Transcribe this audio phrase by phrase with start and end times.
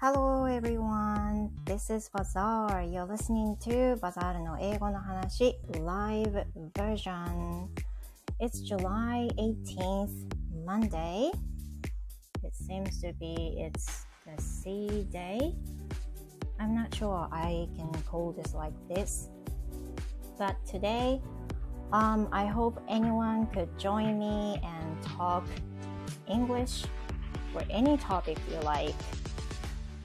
[0.00, 2.82] Hello everyone, this is Bazaar.
[2.82, 6.44] You're listening to Bazaar の英語の話 live
[6.74, 7.68] version.
[8.38, 10.10] It's July 18th,
[10.64, 11.30] Monday.
[12.44, 15.54] It seems to be it's the C day.
[16.60, 19.30] I'm not sure I can call this like this.
[20.38, 21.20] But today,
[21.92, 25.44] um, I hope anyone could join me and talk
[26.28, 26.84] English
[27.52, 28.94] for any topic you like.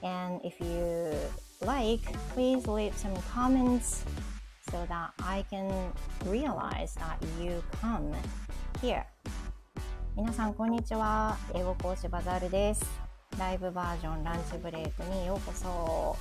[0.07, 1.11] And if you
[1.65, 4.05] like, please leave some comments
[4.71, 5.91] so that I can
[6.25, 8.15] realize that you come
[8.81, 9.03] here.
[10.15, 11.35] 皆さん、こんにちは。
[11.53, 12.85] 英語講師バザールです。
[13.37, 16.15] ライブバージョンランチブレイクにようこそ。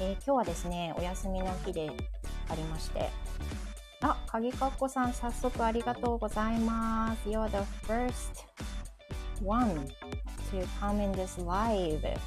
[0.00, 1.90] えー、今日はですね、お休みの日で
[2.48, 3.10] ありまして。
[4.00, 7.28] あ、鍵かっこさん、早速ありがとうございます。
[7.28, 8.44] You're the first
[9.40, 9.86] one
[10.50, 12.18] to come in this live.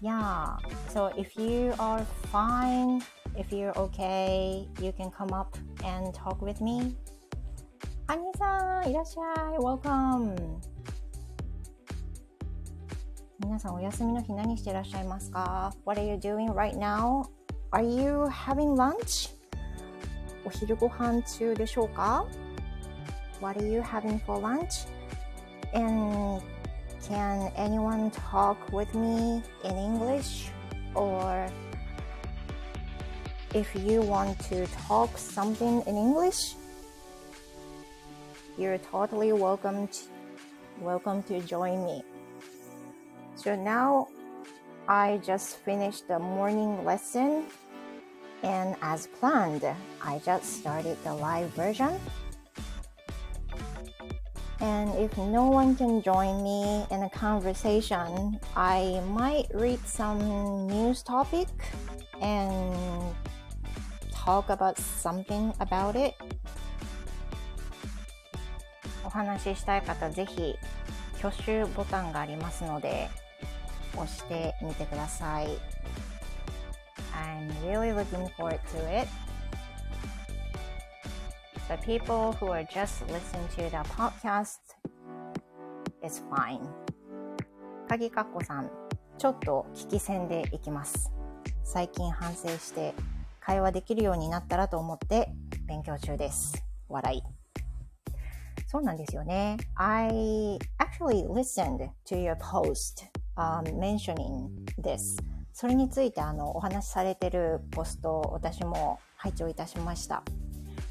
[0.00, 0.56] Yeah,
[0.88, 3.02] so if you are fine,
[3.36, 6.96] if you're okay, you can come up and talk with me.
[8.08, 9.58] アニさん、いらっしゃい。
[9.58, 10.34] Welcome.
[13.38, 17.24] 皆さんお休みの日何してらっしゃいますか ?What are you doing right now?
[17.70, 19.30] Are you having lunch?
[20.44, 22.26] お昼ご飯中でしょうか
[23.40, 24.88] ?What are you having for lunch?
[25.72, 26.42] And
[27.03, 30.49] can anyone talk with me in English?
[30.95, 31.47] Or
[33.53, 36.55] if you want to talk something in English,
[38.57, 39.99] you're totally welcome to,
[40.79, 42.03] welcome to join me.
[43.35, 44.07] So now
[44.87, 47.45] I just finished the morning lesson
[48.43, 49.65] and as planned,
[50.01, 51.99] I just started the live version
[54.60, 61.02] and if no one can join me in a conversation, I might read some news
[61.02, 61.48] topic
[62.20, 62.74] and
[64.12, 66.14] talk about something about it.
[69.04, 70.56] お話ししたい方、ぜひ
[71.18, 73.10] 挙手ボタンがありますので、
[73.94, 75.48] 押してみてください。
[77.12, 79.08] I'm really looking forward to it.
[81.67, 84.59] The people who are just listening to the podcast
[86.01, 86.61] is fine.
[87.89, 88.71] 鍵かっこさん、
[89.17, 91.11] ちょっと聞き戦でいきます。
[91.65, 92.93] 最近反省して
[93.41, 95.33] 会話できるようになったらと思って
[95.67, 96.63] 勉強中です。
[96.87, 97.21] 笑い。
[98.65, 99.57] そうなんですよね。
[99.75, 103.03] I actually listened to your post、
[103.35, 104.47] um, mentioning
[104.81, 105.21] this.
[105.51, 110.23] それについてあのお話しされてるポスト私も拝聴いたしました。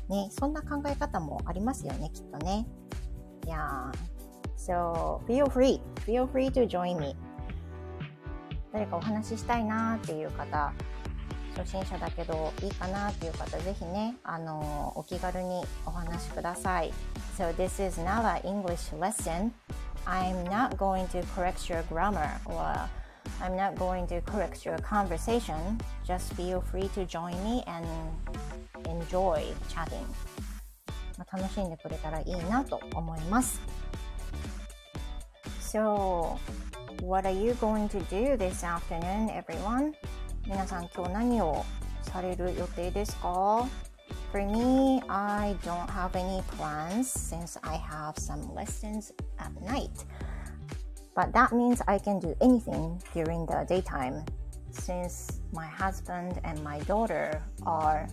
[0.09, 2.67] ね、そんな考え方もありますよね、きっとね。
[3.47, 3.93] Yeah.
[4.57, 5.81] So, feel free.
[6.05, 7.17] Feel free to join me.
[8.73, 10.73] 誰かお話ししたいなっていう方、
[11.57, 16.93] 初心者だけどいいかなっていう方、ぜひね、あの、お気軽にお話しください。
[17.39, 19.53] So, this is not an English lesson.
[20.07, 22.89] I'm not going to correct your grammar or
[23.42, 25.80] I'm not going to correct your conversation.
[26.06, 27.86] Just feel free to join me and
[28.86, 30.06] enjoy chatting
[31.18, 33.62] まあ、楽しんでくれたらいいなと思います
[35.60, 36.38] So
[37.04, 39.94] what are you going to do this afternoon everyone?
[40.48, 41.64] 皆さん今日何を
[42.02, 43.68] される予定ですか
[44.32, 49.90] For me, I don't have any plans since I have some lessons at night.
[51.17, 54.23] But that means I can do anything during the daytime
[54.71, 58.07] since my husband and my daughter are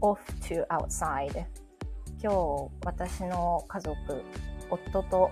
[0.00, 1.44] off to outside
[2.22, 3.96] 今日私の家族
[4.70, 5.30] 夫と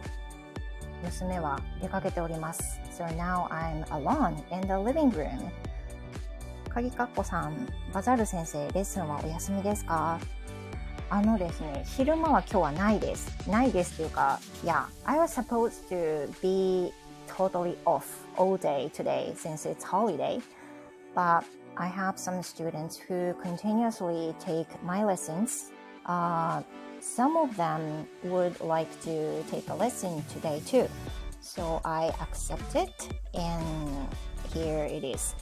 [1.04, 5.50] 娘は出かけております So now I'm alone in the living room
[6.68, 10.18] 鍵かっこさんバザール先生レッスンはお休みですか
[11.09, 13.49] あのですね、昼間は今日はないです。
[13.49, 16.93] ないですっていうか、Yeah, I was supposed to be
[17.27, 18.03] totally off
[18.37, 20.41] all day today since it's holiday.
[21.13, 21.43] But
[21.75, 25.71] I have some students who continuously take my lessons.
[26.05, 26.61] Uh,
[27.01, 30.87] some of them would like to take a lesson today too.
[31.41, 34.07] So I accept it and
[34.53, 35.35] here it is.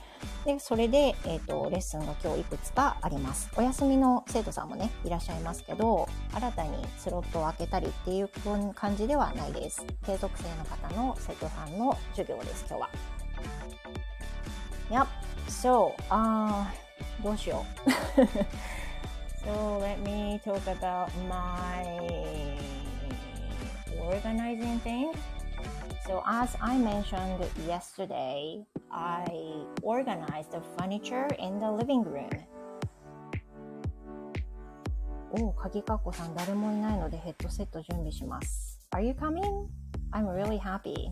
[0.45, 3.51] で、それで、えっ、ー、と、レッスンが今日いくつかあります。
[3.57, 8.29] お休みの生徒さんもね、いらっしゃいますけど、新たにスロットを開けたりっていう
[8.75, 9.85] 感じではないです。
[10.05, 12.91] 継続性の方の生徒さんの授業です、今日は。
[14.91, 15.07] Yep.
[15.49, 16.65] So, uh,
[17.23, 18.21] どうしよう。
[19.45, 22.59] so, let me talk about my
[24.01, 25.13] organizing thing.
[26.07, 28.63] So, as I mentioned yesterday,
[28.93, 29.25] I
[29.81, 32.29] organized the furniture in the living room.
[35.33, 38.79] おう、鍵かっこさん、誰もいないのでヘッドセット準備します。
[38.95, 39.41] Are you coming?
[40.13, 41.11] I'm really happy.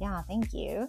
[0.00, 0.88] Yeah, thank you.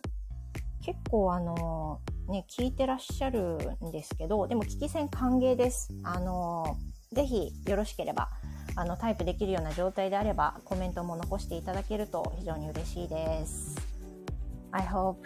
[0.84, 5.90] 結構あの、ね、聞いてらっしゃるんですけど、でも聞き戦歓迎です。
[6.04, 6.78] あの、
[7.12, 8.30] ぜひよろしければ、
[8.75, 13.75] あの、タイプできるような状態であれば、コメントも残していただけると非常に嬉しいです。
[14.71, 15.18] I hope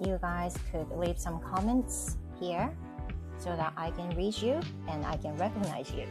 [0.00, 2.70] you guys could leave some comments here
[3.38, 4.54] so that I can reach you
[4.88, 6.06] and I can recognize you.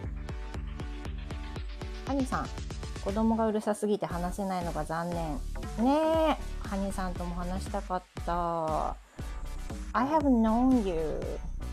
[2.07, 2.47] ハニーさん、
[3.03, 5.35] 子供がうるさすぎて話せないのが残念。
[5.85, 8.95] ねえ、ハニーさんとも話したかった。
[9.93, 11.21] I have known you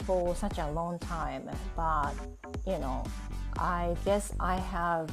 [0.06, 1.42] for such a long time,
[1.76, 2.12] but
[2.66, 3.02] you know,
[3.58, 5.08] I guess I have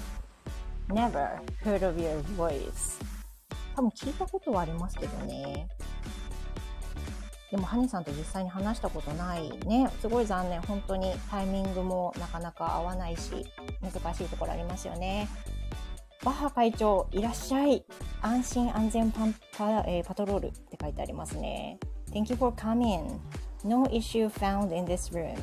[0.87, 2.99] never heard of your voice.
[3.75, 5.67] 多分聞いたことはありますけどね。
[7.51, 9.89] でも、ハニさんと実際に話したことないね。
[10.01, 10.61] すごい残念。
[10.61, 13.45] 本当にタイミングもなかなか合わないし、
[13.81, 15.27] 難しいところありますよね。
[16.23, 17.85] バッハ会長、いらっしゃい。
[18.21, 21.79] 安心安全パンパ,、えーパトロールって書いてありますね。
[22.11, 23.19] Thank you for coming.
[23.63, 25.35] No issue found in this room.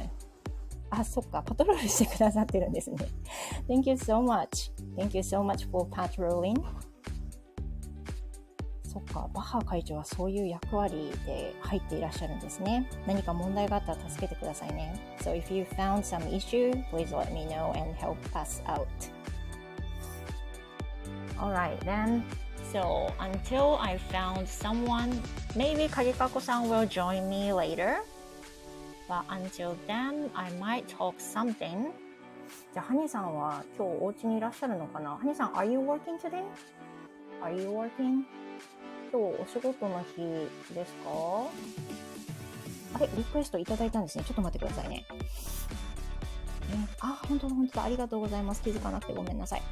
[0.94, 1.42] あ、そっか。
[1.42, 2.96] パトロールしてくださってるんですね。
[3.66, 4.70] Thank you so much.
[4.96, 6.62] Thank you so much for patrolling.
[8.84, 9.26] そっか。
[9.32, 12.86] バッハ会長はそういう役割で入っていらっしゃるんですね。
[13.06, 15.16] 何か問題があったら助けてくださいね。
[15.20, 18.86] So if you found some issue, please let me know and help us out.
[21.38, 22.22] Alright then.
[22.70, 25.18] So until I found someone,
[25.56, 28.02] maybe Kagekako-san will join me later.
[29.08, 31.92] But until then, I might talk something.
[32.72, 36.42] じゃあ、ハニーさんは今日お家にいらっしゃるのかなハニーさん、Are you working today?
[37.42, 38.24] Are you working?
[39.10, 40.22] 今日お仕事の日
[40.74, 41.10] ですか
[42.94, 44.24] あれリクエストいただいたんですね。
[44.24, 44.96] ちょっと待ってくださいね。
[44.96, 45.04] ね
[47.00, 47.84] あ、本当だ、本当だ。
[47.84, 48.62] ありがとうございます。
[48.62, 49.62] 気づかなくてごめんなさい。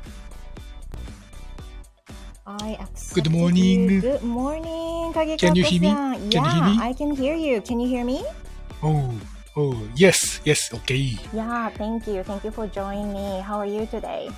[2.44, 3.90] I accept Good morning.
[3.90, 4.00] you.
[4.00, 5.88] Good morning, Can you hear me?
[5.88, 6.78] Can you yeah, hear me?
[6.80, 7.60] I can hear you.
[7.60, 8.24] Can you hear me?
[8.82, 9.12] Oh,
[9.56, 11.16] oh, yes, yes, okay.
[11.32, 12.22] Yeah, thank you.
[12.22, 13.40] Thank you for joining me.
[13.44, 14.30] How are you today?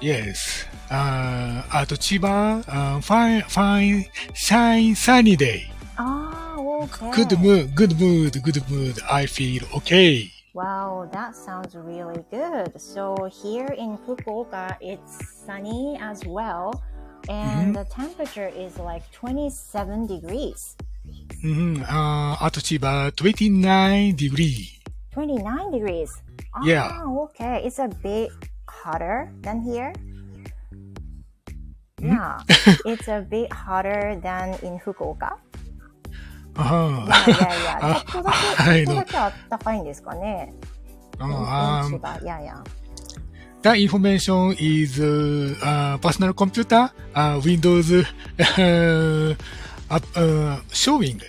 [0.00, 0.64] Yes.
[0.90, 5.70] Uh, at Chiba, uh, fine, fine, shine, sunny day.
[5.98, 7.10] Ah, okay.
[7.12, 8.98] Good mood, good mood, good mood.
[9.10, 10.32] I feel okay.
[10.54, 12.80] Wow, that sounds really good.
[12.80, 16.82] So here in Fukuoka, it's sunny as well,
[17.28, 17.74] and Mhm.
[17.76, 20.74] the temperature is like 27 degrees.
[21.43, 24.81] Mm, uh, at Chiba, 29 degree.
[25.13, 26.11] 29 degrees.
[26.53, 26.89] Ah, Yeah.
[27.05, 27.61] okay.
[27.65, 28.31] It's a bit
[28.67, 29.93] hotter than here.
[31.99, 32.07] Hmm?
[32.11, 32.41] Yeah,
[32.85, 35.37] it's a bit hotter than in Fukuoka.
[36.57, 37.03] Uh-huh.
[37.27, 40.53] いやいやいや、ちょあっとだけ、はいちょっとだけあったかいんですかね。
[41.19, 42.63] Uh, うん um, 千葉いやいや。
[43.63, 49.35] the information is uh, personal computer, uh, Windows uh,
[49.90, 51.20] up, uh, showing.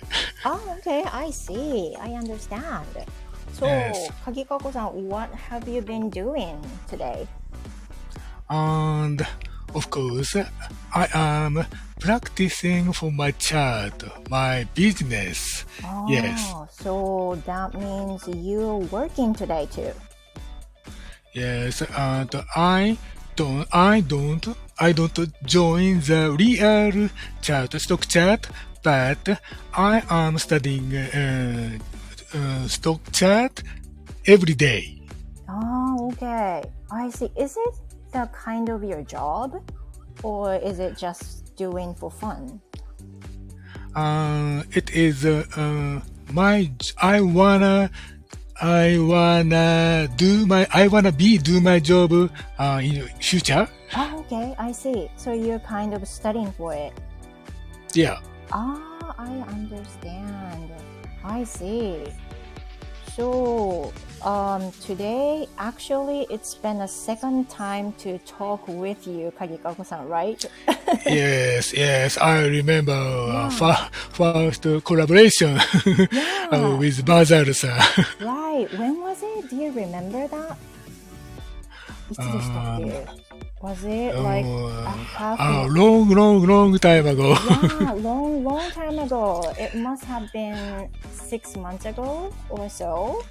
[0.44, 1.02] Oh, okay.
[1.12, 1.94] I see.
[2.00, 2.86] I understand.
[3.52, 4.08] So, Yes.
[4.24, 7.26] Kagikako-san, what have you been doing today?
[8.48, 9.26] And
[9.74, 10.36] of course,
[10.94, 11.64] I am
[12.00, 15.64] practicing for my child, my business.
[15.84, 16.54] Oh, Yes.
[16.70, 19.92] So that means you're working today too.
[21.32, 22.98] Yes, and I
[23.36, 24.44] don't, I don't,
[24.82, 27.08] I don't join the real
[27.40, 28.48] chat stock chat,
[28.82, 29.38] but
[29.72, 31.78] I am studying uh,
[32.34, 33.62] uh, stock chat
[34.26, 34.98] every day.
[35.48, 36.64] Oh, okay.
[36.90, 37.30] I see.
[37.38, 37.74] Is it
[38.10, 39.54] the kind of your job,
[40.24, 42.60] or is it just doing for fun?
[43.94, 46.00] Uh, it is uh, uh,
[46.32, 47.88] my, I wanna,
[48.60, 52.10] I wanna do my, I wanna be do my job
[52.58, 53.68] uh, in future.
[53.94, 55.10] Oh, okay, I see.
[55.16, 56.92] So you're kind of studying for it.
[57.94, 58.20] Yeah.
[58.52, 60.70] Ah, I understand.
[61.24, 62.04] I see.
[63.16, 63.92] So
[64.24, 70.42] um, today, actually, it's been a second time to talk with you, Kagikako-san, right?
[71.04, 72.16] yes, yes.
[72.16, 73.66] I remember uh, yeah.
[73.66, 76.48] uh, first collaboration yeah.
[76.50, 77.76] uh, with Bazar-san.
[78.20, 78.66] right.
[78.78, 79.50] When was it?
[79.50, 80.56] Do you remember that?
[82.18, 83.06] Uh,
[83.62, 85.38] was it like oh, a uh, half?
[85.38, 87.36] Oh, long, long, long time ago.
[87.80, 89.54] yeah, long, long time ago.
[89.58, 93.22] It must have been six months ago or so.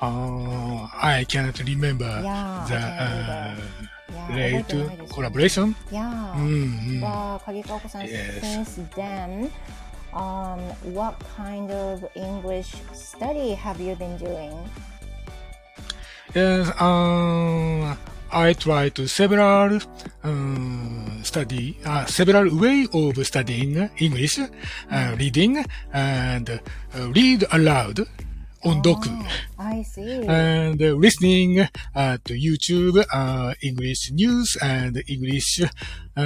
[0.00, 3.54] Oh, I cannot remember yeah, the uh,
[4.34, 5.74] date yeah, late collaboration.
[5.90, 6.34] Yeah.
[6.36, 7.00] Mm-hmm.
[7.00, 7.42] Well,
[8.04, 8.40] yes.
[8.40, 9.50] since then,
[10.12, 10.60] um,
[10.96, 14.56] what kind of English study have you been doing?
[16.34, 17.96] Yes, um,
[18.34, 19.78] I try to several
[20.24, 26.58] um, study, uh, several way of studying English, uh, reading and uh,
[27.14, 28.00] read aloud
[28.64, 29.08] on doku.
[29.56, 30.26] I see.
[30.26, 31.60] and uh, listening
[31.94, 35.60] uh, to YouTube, uh, English news and English
[36.16, 36.24] uh,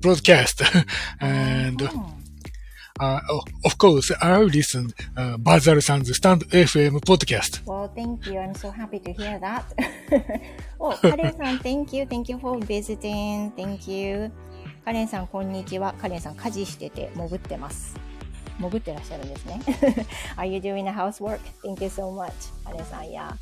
[0.00, 0.62] broadcast.
[1.20, 2.17] and Oh.
[3.00, 3.20] Uh,
[3.64, 7.64] of course, I listen uh, Bazar San's Stand FM podcast.
[7.66, 8.38] Well, thank you.
[8.38, 9.64] I'm so happy to hear that.
[10.80, 12.04] oh, カレンさん、thank you.
[12.04, 13.52] Thank you for visiting.
[13.54, 14.30] Thank you.
[14.84, 15.94] カレンさん、こんにちは。
[16.00, 17.94] カレンさん、家事してて潜ってます。
[18.58, 19.60] 潜ってらっしゃるんですね。
[20.36, 21.40] Are you doing the housework?
[21.62, 22.32] Thank you so much.
[22.64, 23.34] カレンさん、yeah.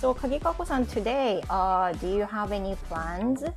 [0.00, 3.52] So, 鍵かこさん、today, uh, do you have any plans?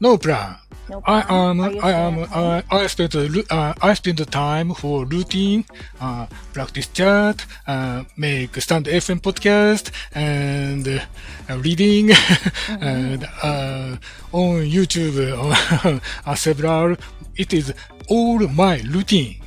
[0.00, 0.56] No plan.
[0.88, 5.04] No I am, I am, uh, I spend, the uh, I spend the time for
[5.04, 5.66] routine,
[6.00, 12.12] uh, practice chat, uh, make stand FM podcast, and uh, reading,
[12.68, 13.96] and uh,
[14.32, 16.96] on YouTube, uh, several.
[17.36, 17.74] It is
[18.08, 19.42] all my routine.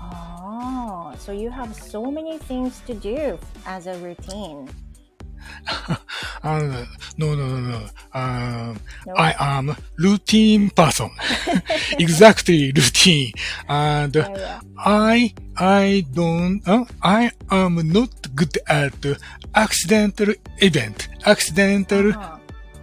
[0.00, 4.70] Oh, so you have so many things to do as a routine.
[6.42, 6.84] Uh,
[7.18, 7.80] no, no, no, no.
[8.14, 9.14] Um, No?
[9.16, 11.10] I am routine person.
[11.98, 13.32] exactly routine.
[13.68, 14.60] And Yeah, yeah.
[14.78, 18.94] I, I don't, uh, I am not good at
[19.54, 22.32] accidental event, accidental Uh-huh.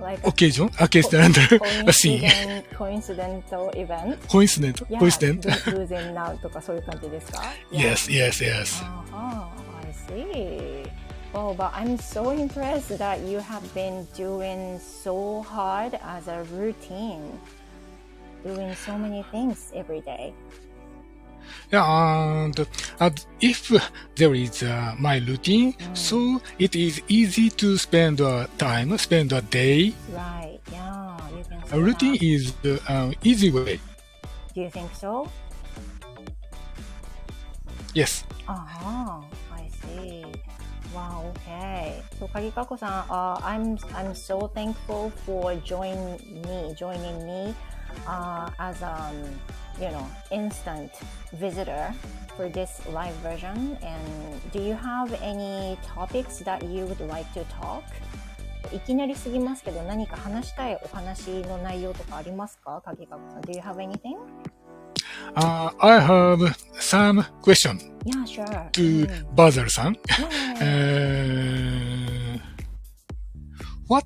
[0.01, 1.47] Like occasion, accidental
[1.93, 2.19] scene,
[2.75, 4.19] coincident, coincidental event.
[4.27, 5.45] coincident, Yeah, coincident.
[5.71, 7.41] 偶偶然なとかそういう感じですか
[7.71, 8.83] Yes, yes, yes.
[8.83, 9.47] Uh-huh,
[9.79, 10.83] I see.
[11.33, 17.39] Well, but I'm so impressed that you have been doing so hard as a routine,
[18.43, 20.33] doing so many things every day.
[21.71, 21.83] Yeah,
[22.45, 22.67] and,
[22.99, 23.71] and if
[24.15, 29.41] there is uh, my routine, so it is easy to spend uh, time, spend a
[29.41, 29.93] day.
[30.11, 32.23] Right, yeah, you can A routine that.
[32.23, 33.79] is the uh, easy way.
[34.53, 35.29] Do you think so?
[37.93, 38.23] Yes.
[38.47, 39.42] Uh-huh, I see.
[40.93, 42.03] Wow, okay.
[42.19, 47.55] So, Kagikako-san, uh, I'm I'm so thankful for join me, joining me
[48.05, 49.17] uh, as um,
[49.81, 50.93] you know, instant
[51.33, 51.93] visitor
[52.37, 53.73] for this live version.
[53.81, 54.05] And
[54.53, 57.83] do you have any topics that you would like to talk?
[58.71, 63.41] いきなりすぎますけど、何か話したいお話の内容とかありますか鍵かこさん。
[63.41, 64.17] Do you have anything?
[65.36, 68.70] Uh, I have some question Yeah, sure.
[68.72, 69.94] to うん Bazar-san.
[70.58, 72.36] Yeah.
[72.36, 72.40] Uh,
[73.88, 74.04] what?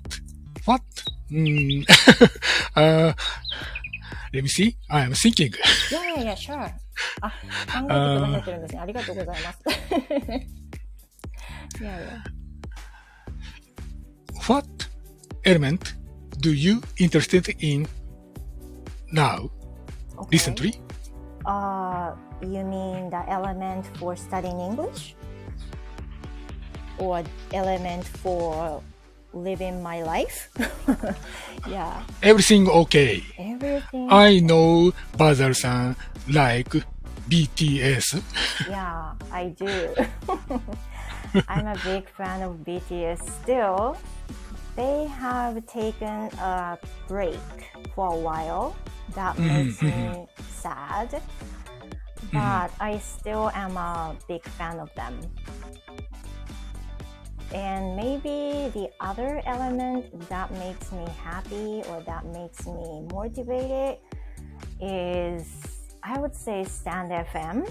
[0.66, 0.82] What?
[1.30, 1.84] Mm,
[2.76, 3.12] uh,
[4.32, 4.76] let me see.
[4.90, 5.50] I am thinking.
[5.90, 6.70] いやいやいや、sure.
[7.20, 8.80] あ、考えてくださってるんですね。
[8.80, 9.58] ありがとうございます。
[11.80, 12.25] いやいや。
[14.49, 14.66] What
[15.44, 15.94] element
[16.40, 17.87] do you interested in
[19.12, 19.49] now,
[20.16, 20.37] Okay.
[20.38, 20.80] recently?
[21.47, 22.11] Uh,
[22.43, 25.15] you mean the element for studying English?
[26.99, 27.23] Or
[27.53, 28.83] element for
[29.31, 30.51] living my life?
[31.67, 33.23] yeah, Everything okay.
[33.39, 34.11] everything.
[34.11, 35.95] I know Bazar-san
[36.27, 36.75] like
[37.31, 38.19] BTS.
[38.67, 39.95] Yeah, I do.
[41.47, 43.97] I'm a big fan of BTS still.
[44.77, 47.39] They have taken a break
[47.96, 48.75] for a while.
[49.15, 50.43] That mm-hmm, makes me mm-hmm.
[50.53, 51.10] sad.
[51.10, 52.38] Mm-hmm.
[52.38, 55.19] But I still am a big fan of them.
[57.51, 63.98] And maybe the other element that makes me happy or that makes me motivated
[64.79, 65.48] is,
[66.03, 67.67] I would say, Stand FM.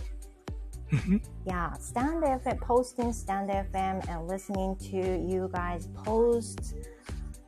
[1.46, 6.74] Yeah, Stand FM, posting Stand FM and listening to you guys post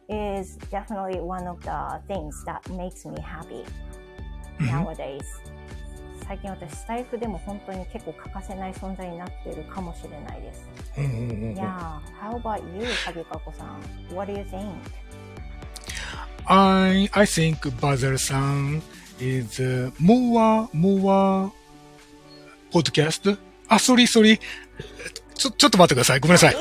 [0.08, 3.64] is definitely one of the things that makes me happy
[4.58, 5.22] nowadays.
[6.26, 10.68] 最近私スタイフでも本当に結構欠かせない存在になっているかもしれないです。
[10.96, 13.80] Yeah, how about you, 鍵かこさん
[14.14, 14.68] What do you think?
[16.46, 18.82] I I think Bazar-san
[19.18, 21.50] is uh, more more
[22.72, 23.38] podcast.
[23.68, 24.38] あ、sorry sorry.
[25.34, 26.20] ちょちょっと待ってください。
[26.20, 26.56] ごめんなさい。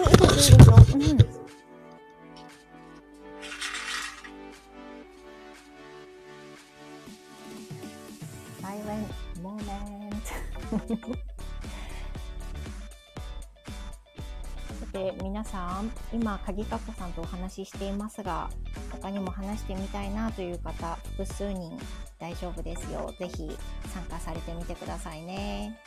[10.67, 10.75] さ
[14.91, 18.49] て皆さん、今、鍵かっこさんとお話ししていますが、
[18.91, 21.79] 他にも話してみたいなという方、複数人
[22.19, 23.13] 大丈夫ですよ。
[23.17, 23.49] ぜひ
[23.93, 25.79] 参加されてみてくださいね。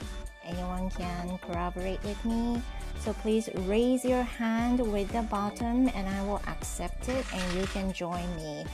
[0.46, 2.62] Anyone can collaborate with me.
[3.04, 7.66] So please raise your hand with the button and I will accept it and you
[7.66, 8.64] can join me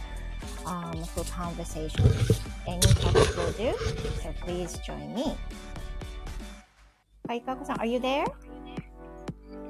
[0.65, 2.09] um, for conversation.
[2.67, 3.75] Any topic will do.
[4.23, 5.37] So please join me.
[7.29, 8.25] はい、かっこさん、Are you there?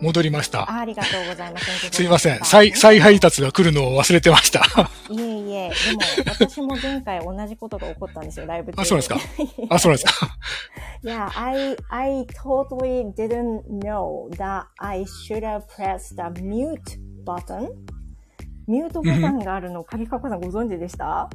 [0.03, 0.61] 戻りました。
[0.71, 1.67] あありがとうございます。
[1.91, 2.45] すいません。
[2.45, 4.61] 再、再配達が来るのを忘れてました。
[5.09, 6.01] いえいえ、でも
[6.49, 9.75] 私も前回同じことが起こったんですよ、ライブ中あ、そうなんですか？
[9.75, 10.29] あ、そうなんですか？
[11.05, 17.69] Yeah, I, I totally didn't know that I should have pressed the mute button.
[18.67, 21.31] ミュートボタンがあるの、鍵かっこさんご存知でした？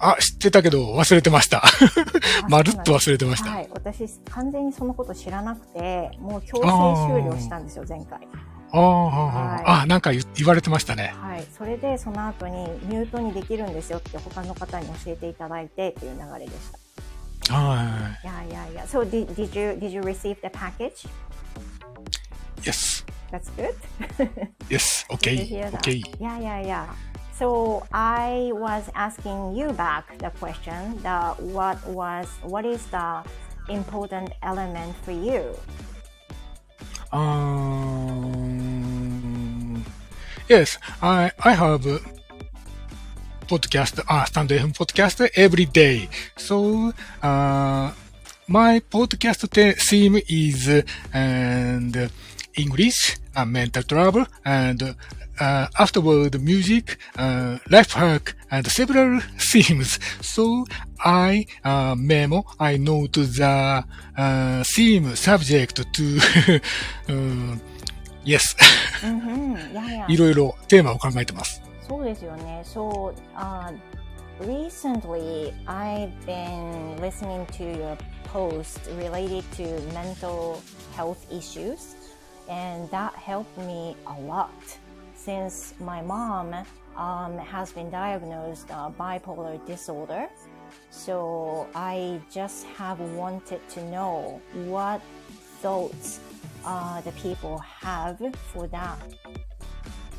[0.00, 1.62] あ、知ってたけど忘れてました。
[2.48, 3.50] まるっと忘れてました。
[3.50, 8.26] はい、私完全にそのこと知らなくて、もう強制終了したんですよ、前回。
[8.72, 11.12] ああ、はいああ、なんか言言われてましたね。
[11.20, 12.54] はい、それでその後に
[12.84, 16.56] ミュートにできるんですよって他の方に教えていただいてっていう流れでし
[17.48, 17.54] た。
[17.54, 18.86] はい Yeah, yeah, yeah.
[18.86, 21.06] So did, did you did you receive the package?
[21.06, 21.10] い。
[22.62, 23.74] Yes, That's good.
[24.68, 26.02] yes, okay, okay.
[26.18, 27.09] Yeah, yeah, yeah.
[27.40, 33.24] So I was asking you back the question that what was what is the
[33.70, 35.56] important element for you?
[37.16, 37.40] Um,
[40.50, 42.00] yes, I I have a
[43.48, 46.10] podcast, uh, stand FM podcast every day.
[46.36, 46.92] So,
[47.22, 47.90] uh,
[48.48, 49.48] my podcast
[49.80, 50.82] theme is uh,
[51.14, 52.10] and
[52.59, 54.95] English, uh, mental trouble, and
[55.39, 59.99] uh, afterward music, uh, life hack, and several themes.
[60.21, 60.65] So
[61.03, 63.83] I uh, memo, I note the
[64.17, 66.61] uh, theme subject to,
[67.09, 67.61] うん、
[68.23, 68.55] yes,
[69.03, 71.61] うんうん、いやいやいろいろテーマを考えてます。
[71.87, 72.63] そうですよね。
[72.63, 73.73] So, uh,
[74.41, 77.97] recently I've been listening to your
[78.33, 79.63] post related to
[79.93, 80.61] mental
[80.95, 81.95] health issues,
[82.50, 84.52] and that helped me a lot
[85.14, 86.52] since my mom
[86.96, 90.28] um, has been diagnosed uh, bipolar disorder.
[90.90, 95.00] So I just have wanted to know what
[95.62, 96.20] thoughts
[96.64, 98.20] uh, the people have
[98.52, 98.98] for that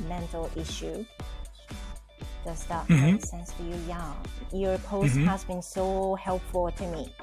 [0.07, 1.05] mental issue.
[2.45, 3.13] Does that Mhm.
[3.13, 3.75] make sense to you?
[3.87, 3.97] Yeah.
[4.51, 5.25] Your post Mhm.
[5.27, 7.13] has been so helpful to me.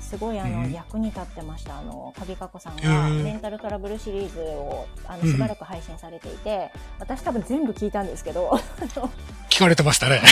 [0.00, 0.72] すごいあの、Mhm.
[0.74, 1.78] 役に立ってました。
[1.78, 5.32] あの、鍵かこさんへがーメンタルトラブルシリーズをあの Mhm.
[5.32, 8.50] しばらく配信されていて、私多分全部聞いたんですけど、
[9.50, 10.18] 聞かれてましたね。
[10.18, 10.24] はい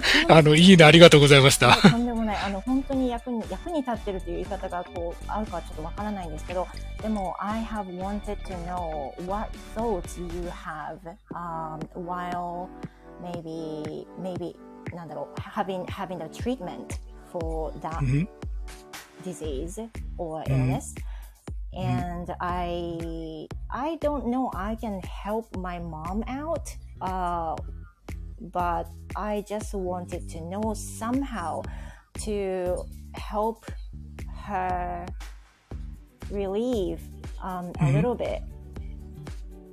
[0.38, 1.72] あの、いいね、ありがとうございました。
[1.90, 2.36] とんでもない。
[2.36, 6.68] あの、本当に役に、役に立ってるという言い方がこう、あるかはちょっとわからないんですけど、
[7.02, 10.98] でも、I have wanted to know what thoughts you have,
[11.34, 12.68] um, while
[13.21, 14.55] maybe, maybe,
[14.93, 16.99] なんだろう、having, having a treatment
[17.31, 18.27] for that うん、
[19.23, 20.51] disease or Mhm.
[20.51, 20.93] illness.
[21.73, 26.69] And I I don't know I can help my mom out.
[27.01, 27.55] Uh,
[28.53, 31.61] but I just wanted to know somehow
[32.25, 33.65] to help
[34.45, 35.05] her
[36.31, 37.01] relieve
[37.43, 37.93] um, a Mhm.
[37.93, 38.41] little bit.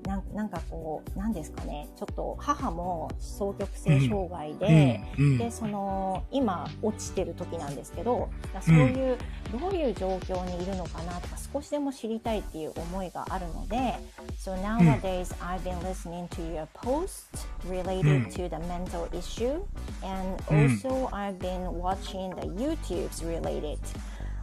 [0.07, 5.01] な,んかこう、なんですかね、ちょっと母も双極性障害で、
[5.37, 8.29] で、その、今落ちてる時なんですけど、
[8.61, 9.17] そういう、
[9.59, 13.95] どういう状況にいるのかなとか、少しでも知りたいっていう思いがあるので、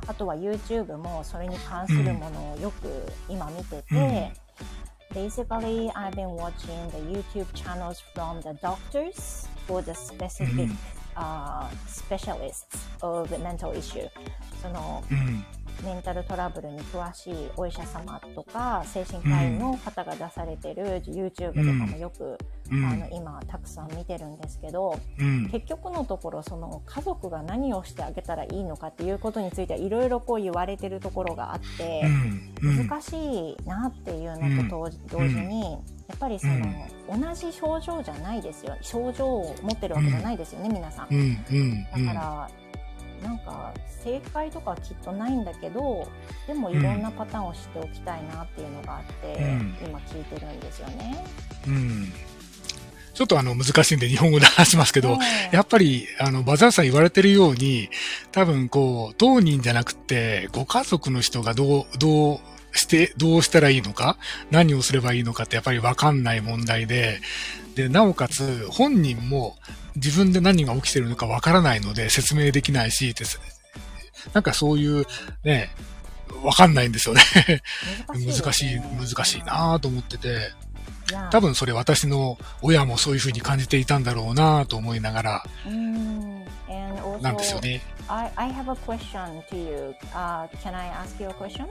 [0.07, 2.89] あとは YouTube もそれに関するものをよく
[3.29, 4.33] 今見てて、
[5.15, 11.04] Basically, I've been watching the YouTube channels from the doctors for the specific、mm-hmm.
[11.17, 12.67] Uh, specialists
[13.03, 14.09] of mental issue.
[14.63, 15.45] そのうん、
[15.85, 22.39] メンタルトラブルに詳しいお医者様とか精神科医の方が出されてる YouTube とかもよく、
[22.71, 22.85] うん。
[22.85, 32.03] あの今たくさん見てるんですけど、うん、結局のところその家族が何をしてあげたらいいのかっていうことについてはいろいろこう言われてるところがあって。
[32.65, 35.77] 難しいなっていうのと同同時に、
[36.09, 41.09] やっぱりその、同じ症状じゃないですよ症状を持ってるわけじゃないですよね、皆さん。
[41.11, 42.51] うん、うん、だから、
[43.23, 46.07] なんか正解とかはきっとないんだけど
[46.47, 51.25] でもいろんなパターンを知っておきたいなっていうのがあって、うん今聞いてるんですよね。
[51.67, 52.13] うん。
[53.15, 57.89] ちょっとあの、難しいんで日本語で話しますけど、ええやっぱり、あの、バザーさん言われてるように、
[58.33, 62.41] 多分こう、当人じゃなくて、ご家族の人がどう、どう
[62.79, 64.17] して、どうしたらいいのか、
[64.51, 67.21] 何をすればいいのかってやっぱりわかんない問題で、
[67.75, 69.57] で、なおかつ本人も
[69.97, 73.15] 自分で何が起きてるのかわからないので説明できないし、
[74.33, 75.07] なんかそういう
[75.45, 75.71] ね、
[76.43, 77.23] わかんないんですよね。
[78.09, 80.53] 難しい、難しいなと思ってて、
[81.31, 85.45] 多分それ私の親もそういうふうに感じていたんだろうなと思いながら、
[87.21, 87.81] なんですよね。
[88.09, 89.95] I, I have a question to you.
[90.13, 91.67] Uh, can I ask you a question?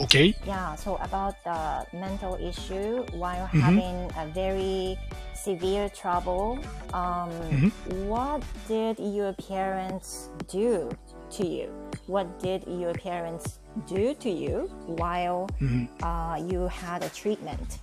[0.00, 0.34] Okay?
[0.46, 3.60] Yeah, so about the mental issue while Mhm.
[3.60, 4.98] having a very
[5.34, 6.58] severe trouble,
[6.92, 7.30] um,
[8.08, 10.88] what did your parents do
[11.36, 11.68] to you?
[12.06, 17.78] What did your parents do to you while うん、uh, you had a treatment?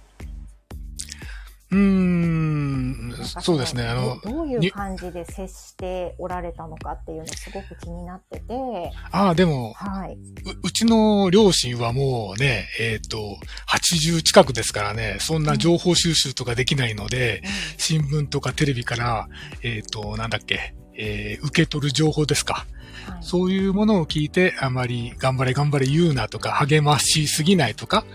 [1.69, 3.87] うーんそうですね。
[3.87, 10.13] あの、どどういうに感じで接しておられたのかっていうのすごく気になってて、ああ、でも、はい。
[10.13, 10.17] う
[10.63, 13.37] うちの両親はもうね、えっ、と、
[13.69, 17.43] 80近くですからね、そんな情報収集とかできないので、
[17.77, 19.27] 新聞とかテレビから、
[19.61, 22.53] えっ、と、なんだっけ、えー受け取る情報ですか。
[22.53, 22.77] はい
[23.21, 28.05] そういうものを聞いて、あまり頑張れ頑張れ言うなとか、励ましすぎないとか、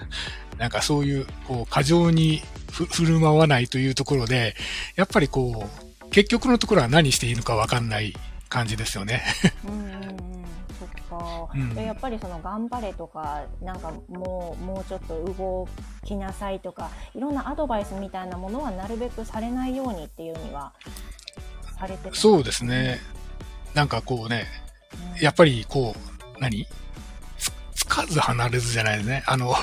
[0.59, 4.57] なんかそういう、こう、過剰にふ振る舞わないというところで、
[4.97, 5.69] やっぱりこ
[6.03, 8.15] う、結局のところは何していいのかわかんない
[8.49, 9.23] 感じですよね。
[9.67, 10.03] うん
[11.77, 15.69] やっぱりその頑張れとかなんかもうもうちょっと動
[16.05, 20.73] きなさいとかいろんなアドバイスみたいなものはなるべくされないようにっていうには
[21.79, 22.99] されてたそうですね。
[23.75, 24.47] なんかこうね、
[25.17, 26.67] うんやっぱりこう、何？
[27.39, 29.23] つつかず離れずじゃないですね。
[29.27, 29.55] あの、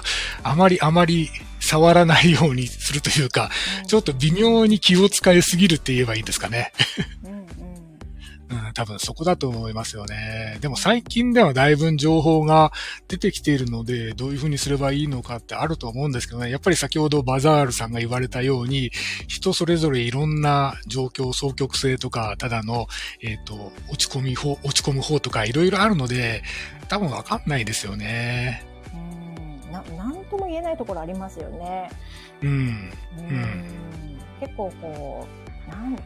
[0.44, 1.30] あまりあまり
[1.70, 3.52] 触らないようにするというか、
[3.88, 6.74] ちょっと微妙に気を使いすぎるって言えばいいんですかね。
[7.24, 7.40] うんうん
[8.50, 10.58] うん、多分そこだと思いますよね。
[10.62, 12.72] でも最近ではだいぶ情報が
[13.08, 16.50] 出てきているので、どういうふうにすればいいのかってあると思うんですけどね。
[16.50, 18.90] やっぱり先ほどバザールさんが言われたように、
[19.28, 22.88] 人それぞれいろんな状況、双極性とか、ただの、
[23.22, 26.42] えっ、と、落ち込み方、落ち込む方とかいろいろあるので、
[26.88, 28.69] 多分わかんないですよね。
[29.88, 31.90] うんななんとも言えないところありますよね。
[32.42, 32.50] うん。
[32.50, 33.80] うんうん
[34.40, 35.28] 結構こ
[35.68, 35.98] うなん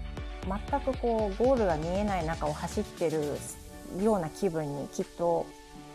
[0.69, 3.38] 全くこうゴールが見えない中を走ってる
[4.01, 5.45] ような気分にきっと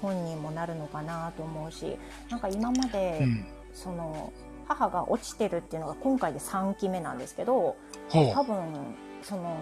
[0.00, 1.96] 本人もなるのかなと思うし
[2.30, 3.46] なんか今まで、うん。
[3.74, 4.32] その
[4.66, 7.76] 母が落ちてるっていうのが今回で3期目なんですけど
[8.08, 9.56] ほ多分その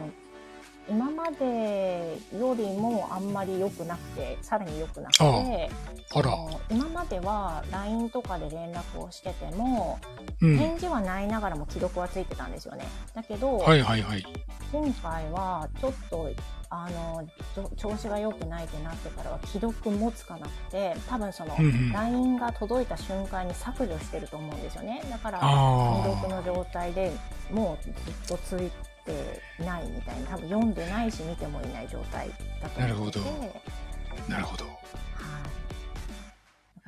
[0.89, 5.71] 今までよりもあんまり良くなくてさらに良くなくて
[6.13, 6.31] ああら
[6.71, 9.99] 今までは LINE とかで連絡をしてても、
[10.41, 10.47] う。
[10.47, 10.57] うん。
[10.57, 12.87] 返事はないながらも既読はついてたんですよね。
[13.15, 14.25] だけど、はいはいはい。
[14.73, 16.31] 今回はちょっと
[16.71, 17.25] あの
[17.77, 21.57] 調子が良くないってなってからは既読もつかなくて多分その、
[21.93, 27.13] LINE が届いた瞬間に削除してると思うんですよねだからあ未読の状態で
[27.53, 27.93] もうずっ
[28.27, 28.71] とつ
[29.13, 29.15] い
[29.59, 32.29] てないみたいな多分読んでないし見てもいない状態
[32.63, 33.37] だと思っててなるほ
[34.29, 34.65] あ、なるほど。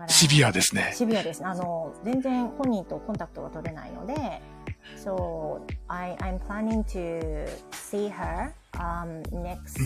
[0.06, 0.92] シビアですね。
[0.94, 1.44] シビアです。
[1.44, 4.40] あの、全然本人とコンタクトが取れないので、
[4.96, 9.80] so I, I'm planning to see her um, next,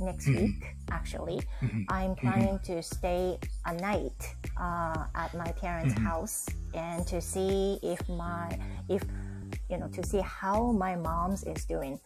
[0.00, 0.52] うん next うん week,
[0.90, 1.40] actually.
[1.60, 1.86] うん。
[1.90, 4.12] I'm planning to stay a night
[4.56, 6.04] uh, at my parents' Mhm.
[6.04, 8.56] house and to see if my,
[8.88, 9.02] if,
[9.68, 11.98] you know, to see how my mom's is doing.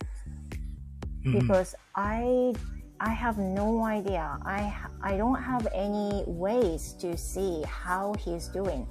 [1.25, 2.53] うん because I
[2.99, 4.39] I have no idea.
[4.45, 8.87] I I don't have any ways to see how he's doing.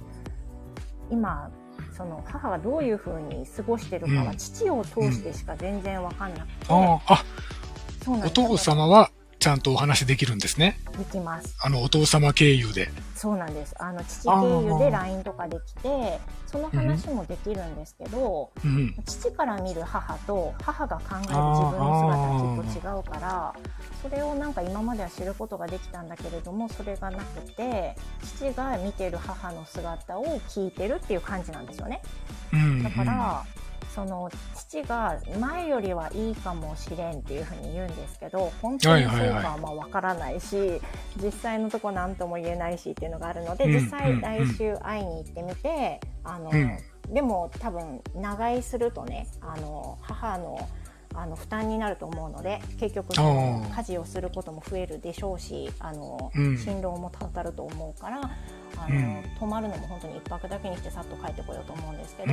[1.10, 1.50] 今
[1.96, 7.24] その母がどういう風に過ごしてるかはうん父を通してしか全然わかんなくて、ああ、あ、
[8.06, 9.10] お父様は
[9.42, 10.78] ちゃんとお話できるんですね。
[10.96, 11.56] できます。
[11.60, 12.90] あの、お父様経由で。
[13.16, 13.74] そうなんです。
[13.80, 18.94] あの父経由で LINE とかできて、その話もできるんですけど、うん。
[19.04, 23.54] 父から見る母と母が考える自分の姿はきっと違うから
[24.02, 27.96] それをなんか今までは知ることができたんだけれどもそれがなくて
[28.38, 32.02] 父が見てる母の姿を聞いてるっていう感じなんですよね
[32.52, 32.82] うん。
[32.82, 33.44] だから、
[33.94, 40.80] その父が前よりはいいかもしれんっていうふうに言うんですけど本当にそうかはまあわからないし、
[41.22, 46.78] 実際のとこ何とも言えないしっていうのがあるので、うん実際うん来週会いに行ってみて、あの、うん。
[47.12, 50.68] でも多分長居するとねあの母の
[51.14, 56.56] あの負担になると思うので結局家事をすることも増えるでしょうしあの、うん。
[56.56, 58.20] 辛労もたたると思うから
[58.78, 59.24] あの、うん。
[59.38, 62.32] 泊まるのも本当に一泊だけにしてさっと帰ってこようと思うんですけど。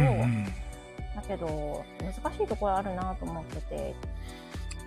[1.16, 3.96] だけど難しいところあるなと思ってて、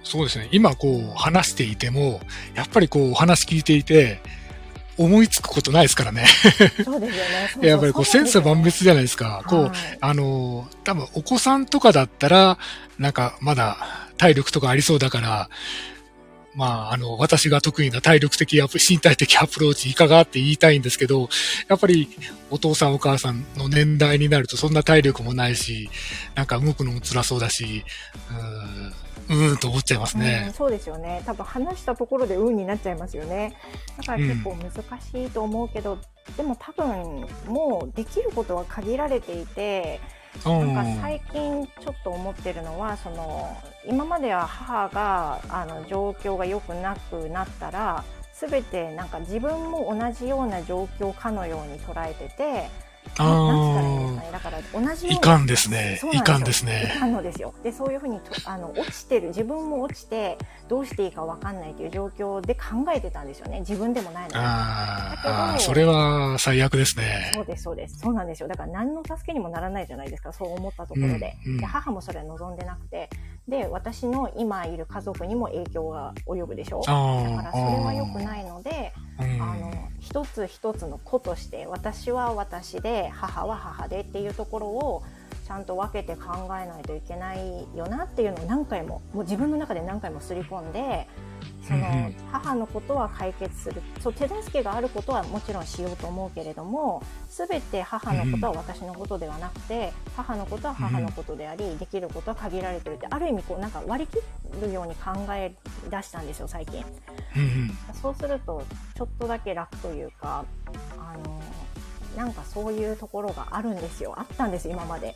[0.04, 0.48] そうですね。
[0.52, 2.20] 今こう話していても、
[2.54, 4.20] やっぱりこうお話聞いていて、
[4.98, 6.26] 思いつくことないですからね。
[6.84, 7.48] そうですよね。
[7.54, 9.42] そうそうやっぱりこう、センスは万別じゃないですか。
[9.46, 12.58] こう、はいあの、多分お子さんとかだったら、
[12.98, 13.78] なんかまだ
[14.18, 15.48] 体力とかありそうだから、
[16.54, 21.28] まあ、あの、私が得意な体力的アプ、身体的アプローチいかがって言いたいんですけど、
[21.68, 22.08] やっぱり
[22.50, 25.88] お父さんお母さんの年代になるとそんな体力もないし、
[26.34, 27.84] なんか動くのも辛そうだし、
[28.30, 30.52] うーん、うーんと思っちゃいますうんね。
[30.54, 31.22] そうですよね。
[31.24, 33.56] 多分話したところで運になっちゃいますよね。
[33.98, 35.98] だから結構難しいと思うけど、
[36.36, 40.00] でも多分もうできることは限られていて、
[40.44, 52.81] なんか最近ちょっと思ってるのはその今までは母があの状況が良くなくなったら全てなんか自分も同じような状況かのように捉えてて。
[53.18, 54.32] ななんつったらいいんですかね。
[54.32, 57.54] だから同じよういかんですねいかんですねいかんのですよ。
[57.62, 62.60] で、そういうふうにとあの落ちてる自分も落ちてどうしていいかわかんないという状況で考
[62.94, 63.60] えてたんですよね。
[63.60, 64.34] 自分でもないのに。
[64.36, 67.30] あーあそれは最悪ですね。
[67.34, 67.98] そうです、そうです。
[67.98, 68.48] そうなんですよ。
[68.48, 71.36] だから何の助けにもならないじゃないですか、そう思ったところで。
[71.46, 73.08] うんうんで母もそれは望んでなくて、
[73.48, 78.92] で、私の今いる家族にも影響が及ぶでしょだあからそれは良くないので、
[79.40, 85.02] あ、の、一つ一つの子として、私は私で、母は母でっていうところを、
[85.46, 91.08] ちゃんと分けて考えないといけないよなっていうのを何回も、もう自分の中で何回もすり込んで、
[91.66, 92.04] そのうん。
[92.06, 93.82] うん母のことは解決する。
[94.00, 104.20] そう手助けがあることはもちろんしようと思うけれども全て母のことは私のことではなくて母のことは母のことでありできることは限られてるってある意味こうなんか割り
[104.60, 105.54] 切るように考え
[105.90, 106.84] 出したんですよ最近。
[107.36, 107.78] うんうん。
[107.94, 108.62] そうすると
[108.96, 110.44] ちょっとだけ楽というか
[110.98, 111.40] あの
[112.16, 114.14] なんかそういうところがあるんですよ。
[114.16, 115.14] あったんです今まで。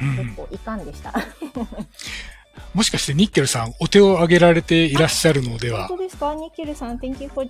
[0.00, 1.12] うん結構いかんでした
[2.74, 5.86] もしかしてニッケルさん、お手を挙げられていらっしゃるのでは？
[5.88, 6.34] 本当ですか？
[6.34, 7.48] ニッケルさん Thank you for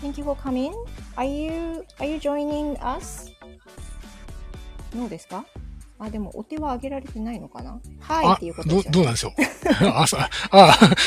[0.00, 0.72] Thank you for coming
[1.16, 3.30] Are you Are you joining us?
[4.94, 5.44] どうですか？
[5.98, 7.80] あ、でもお手は挙げられてないのかな？
[8.00, 9.86] はいあっていうことどう、ですよねどうなんでしょう？
[9.94, 10.28] あ、そあ、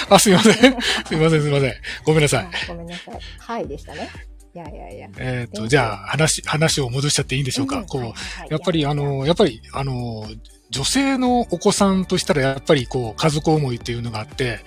[0.10, 0.54] あ、すいません。
[1.06, 1.74] すいません、すいません。
[2.06, 2.46] ごめんなさい。
[2.46, 3.20] あごめんなさい。
[3.40, 4.10] はいでしたね。
[4.54, 5.10] いやいやいや。
[5.18, 7.84] えっ、と、全然じゃあ、話、話を戻しちゃっていいんでしょうか？
[7.84, 10.26] こう、んはいはいはいやっぱり、あの、やっぱり、あの、
[10.70, 14.60] 女性のお子さんとしたら、やっぱり、こう、家族思いっていうのがあって、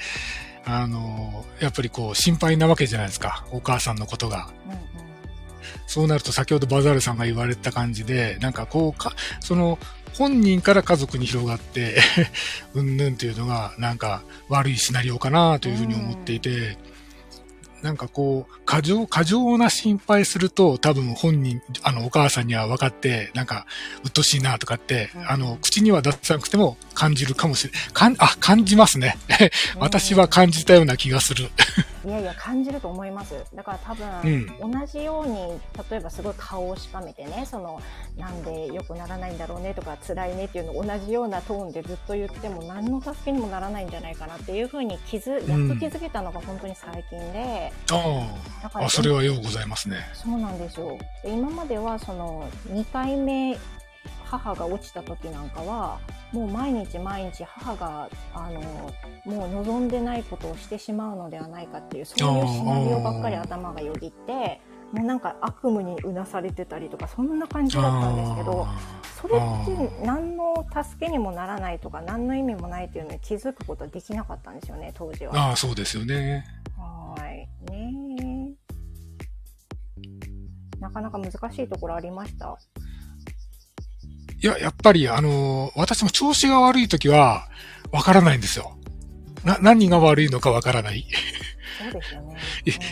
[0.65, 3.47] あの、やっぱりこう、心配なわけじゃないですか。
[3.51, 4.51] お母さんのことが。
[4.67, 4.89] うんうん
[5.89, 9.79] そうなると、先ほどバザールさんが言われた感じで、なんかこう、か、その、
[10.15, 11.99] 本人から家族に広がって、
[12.75, 16.77] うんぬんっていうのが、なんか悪いシナリオかなというふうに思っていて、
[17.83, 23.67] なんかこう、過剰、過剰な心配すると、多分本人、あの、お母さんには分かって、なんか、
[24.05, 29.17] うっとしいなとかって、うんあの、口には出さなくても感じるかもしれかん、あ、感じますね。
[29.79, 31.51] 私は感じたような気がする。
[32.05, 33.35] いやいや感じると思います。
[33.55, 34.09] だから多分、
[34.61, 34.73] うん。
[34.73, 37.81] 同じように例えばすごい顔をしかめてねその
[38.17, 47.97] なんで良くならないんだろうねとか辛いねっていうのを同じようなトーンでずっと言っても何の助けにもならないんじゃないかなっていうふうに気づやっと気づけたのが本当に最近で、だ
[48.71, 49.97] からああ、それはようございますね。
[50.15, 50.99] そうなんですよ。
[51.23, 53.59] で今まではその2回目
[54.25, 55.99] 母が落ちた時なんかは
[56.33, 58.61] もう毎日毎日母があの
[59.25, 64.61] もう望んでないことをしてしまうのではないかっていうそういうシナリオばっかり頭がよぎって
[64.93, 68.67] もうなんか悪夢にうなされてたりとかそんな感じだったんですけど
[69.21, 69.41] それっ
[70.01, 75.37] て何の助けにもならないとか何の意味もないっていうのに気づくことはできなかったんですよね当時は。
[75.37, 76.45] ああ、そうですよね。
[76.77, 77.49] はい。
[77.71, 78.29] ねえ
[80.81, 82.57] なかなか難しいところありました？
[84.41, 87.49] いや、やっぱり、あの、私も調子が悪いときは、
[87.91, 88.77] わからないんですよ。
[89.45, 91.07] な、何が悪いのかわからない。
[91.83, 92.37] そうですよね。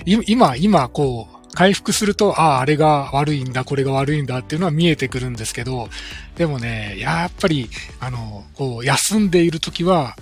[0.05, 5.89] い今、今、こう、回復すると、ああ、あれが悪いんだ、これが悪いんだっていうのは見えてくるんですけど、
[6.37, 10.17] でもね、やっぱり、あの、こう、休んでいるときは、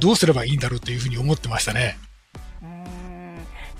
[0.00, 1.98] どうすればいいんだろうっていうふうに思ってましたね。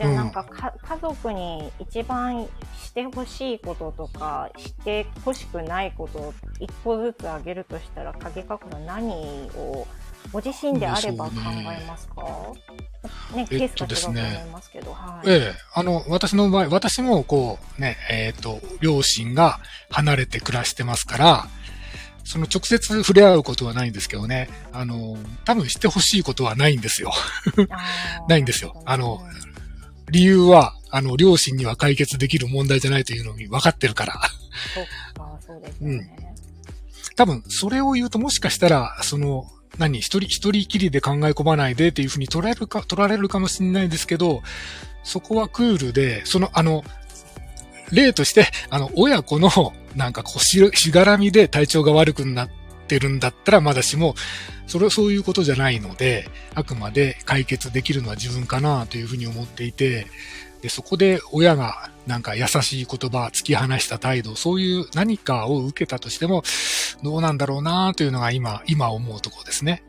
[0.01, 0.13] うん。
[0.13, 2.47] じゃあなんかか、家族に一番
[2.81, 9.13] してほしいこととか、してほしくないことを一個ずつあげるとしたら、影かくの何
[9.57, 9.87] を
[10.33, 12.25] ご自身であれば考えますか？
[13.35, 15.29] ね、ケースが違うと思いますけど、はい。
[15.31, 21.49] ええ、あの、私の場合、私もこう、ね、えっ、と、両親が離れて暮らしてますから、
[22.25, 27.11] その直接触れ合うことはないんですけどね、あの、多分してほしいことはないんですよ。
[28.29, 29.23] ないんですよあの、
[30.11, 34.21] 理由は、あの、両親には解決できる問題じゃないというのに分かってるから。
[34.75, 36.35] そっか、そうですよね。
[37.17, 44.43] 多分、それを言うともしかしたら、その、何、一人、一人きりで考え込まないでっていうふうに取られるか、取られるかもしれないですけど、
[45.05, 46.85] そこはクールで、その、あの、
[47.91, 49.51] 例として、あの、親子の、
[49.97, 52.51] なんかこうし、しがらみで体調が悪くなっ
[52.89, 54.17] てるんだったらまだしも、
[54.67, 60.07] それはそういうことじゃないので、あくまで解決できるのは自分かなというふうに思っていて、
[60.63, 66.43] で、そこで親がなんか優しい言葉、突き放した態度、そういう何かを受けたとしても、
[67.05, 69.85] どうなんだろうなというのが今、今思うところですね。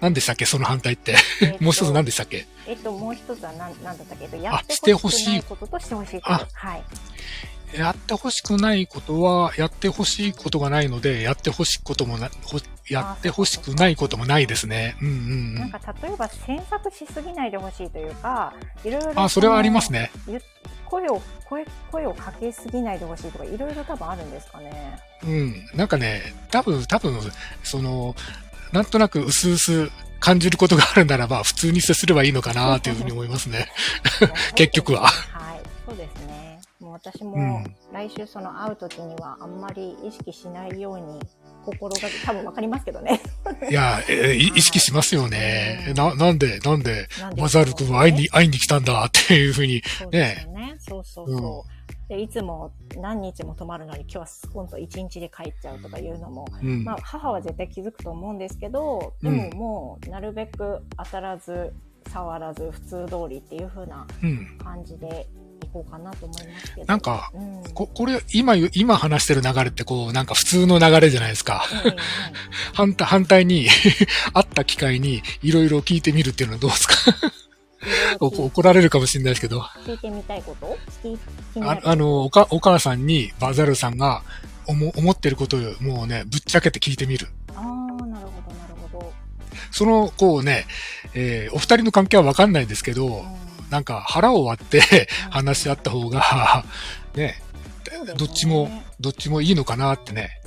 [0.00, 1.14] 何でしたっけその反対って？
[1.42, 2.46] えっともう一つ何でしたっけ？
[2.66, 4.24] えっと、もう一つは何、なんだったっけ？
[4.24, 6.32] えっと、やってほほしいこととしてほしいこと。
[6.34, 6.82] あはい。
[7.76, 12.58] やってほしくないことは、やってほしいことがないので、やってほしいこともな、ほ
[12.88, 14.96] やってほしくないこともないですね。
[15.00, 15.54] うんうんうん。
[15.54, 18.52] なんか例えば詮索しすぎないでほしいというか、
[18.84, 19.20] いろいろ。
[19.20, 20.10] あ、それはありますね。
[20.28, 20.40] ゆ
[20.84, 24.98] 声を、声、声をかけすぎないでほしいとか、いろいろ多分あるんですかね。
[25.24, 25.66] うん。
[25.74, 27.18] なんかね、多分、多分、
[27.62, 28.14] その、
[28.72, 33.68] なんとなく薄々感じることがあるならば、普通に接すればいいのかなというふうに思いますね。
[34.54, 35.08] 結局は
[36.92, 41.20] 私もうん来週その会う時にはあんまり意識しないように
[41.64, 43.20] 心がけ、多分わかりますけどね。
[43.70, 45.92] いや、えい意識しますよね。
[45.96, 49.82] な、なんで、なんで、なんでバザール君は会いに、会いに来たんだっていうふうに。
[49.84, 50.74] そうですよね。
[50.78, 52.08] そうそうそう。
[52.08, 61.72] で、いつも何日も泊まるのに今日は今度1日で帰っちゃうとかいうのも、うんまあ母は絶対気づくと思うんですけど、でももうなるべく当たらず、
[62.08, 64.58] 触らず、普通通りっていう風なうん。
[64.58, 65.28] 感じで
[65.62, 66.86] いこうかなと思いますけど。
[66.86, 67.62] なんか、うん。
[67.74, 71.64] こ、これ、今今話してる流れってこう、なんか普通の流れじゃないですか。
[71.84, 71.96] ええ
[72.74, 73.68] 反対、反対に、
[74.34, 76.94] 会った機会にいろいろ聞いてみるっていうのはどうですか？
[78.20, 79.60] 怒られるかもしれないですけど。
[79.84, 80.78] 聞いてみたいこと？
[81.66, 84.22] ああの、おか、お母さんにバザルさんが
[84.66, 87.28] 思思ってることをもうね、ぶっちゃけて聞いてみる。
[87.56, 87.62] ああ、
[88.06, 89.12] なるほど、なるほど。
[89.72, 90.66] その、こうね、
[91.14, 96.62] えーお二人の関係はわかんないですけど、うんなんか腹を割って話し合った方が、
[97.16, 97.42] ね、
[98.18, 100.42] どっちも、どっちもいいのかなってね。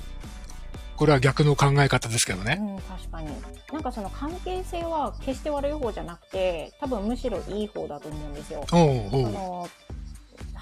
[0.96, 2.60] これは逆の考え方ですけどね。
[2.62, 3.30] うん、確かに。
[3.74, 8.64] なんかその関係性は決して悪い方じゃなくて、多分むしろいい方だと思うんですよ。
[8.72, 9.70] おうおそうの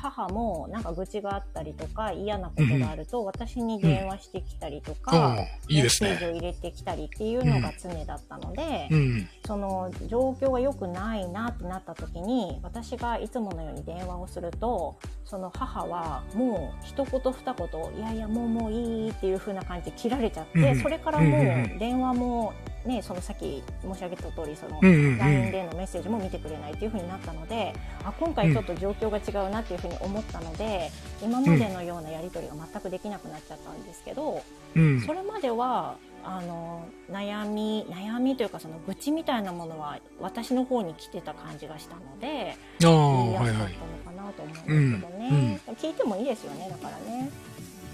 [0.03, 5.35] 母もなんか愚痴があったりとか嫌なことがあると私に電話してきたりとおか。
[5.69, 9.27] メッセージを入れてきたりっていうのが常だったので、うん。
[9.45, 22.53] その状況が良くないなってなった時に私がいつものように電話をするとその母はもう一言二言「いやいやもうもういい」っていう風な感じで切られちゃって、うんそれからもう電話も
[22.85, 30.91] ねそのさっき申し上げた通りそのうんうんうん LINE でのメッセージも見てくれないっていう風になったのであ今回ちょっと状況が違うなっていう風に思ったので
[31.21, 34.43] 今までのようなやり取りが全くできなくなっちゃったんですけど。
[34.75, 35.01] うん。
[35.01, 43.73] それまではあの悩み悩みというかその愚痴みたいなものは私の方に来てた感じがしたので言いやすかったはいはい。
[43.73, 47.29] のかなと思うんですけどね、聞いてもいいですよねだからね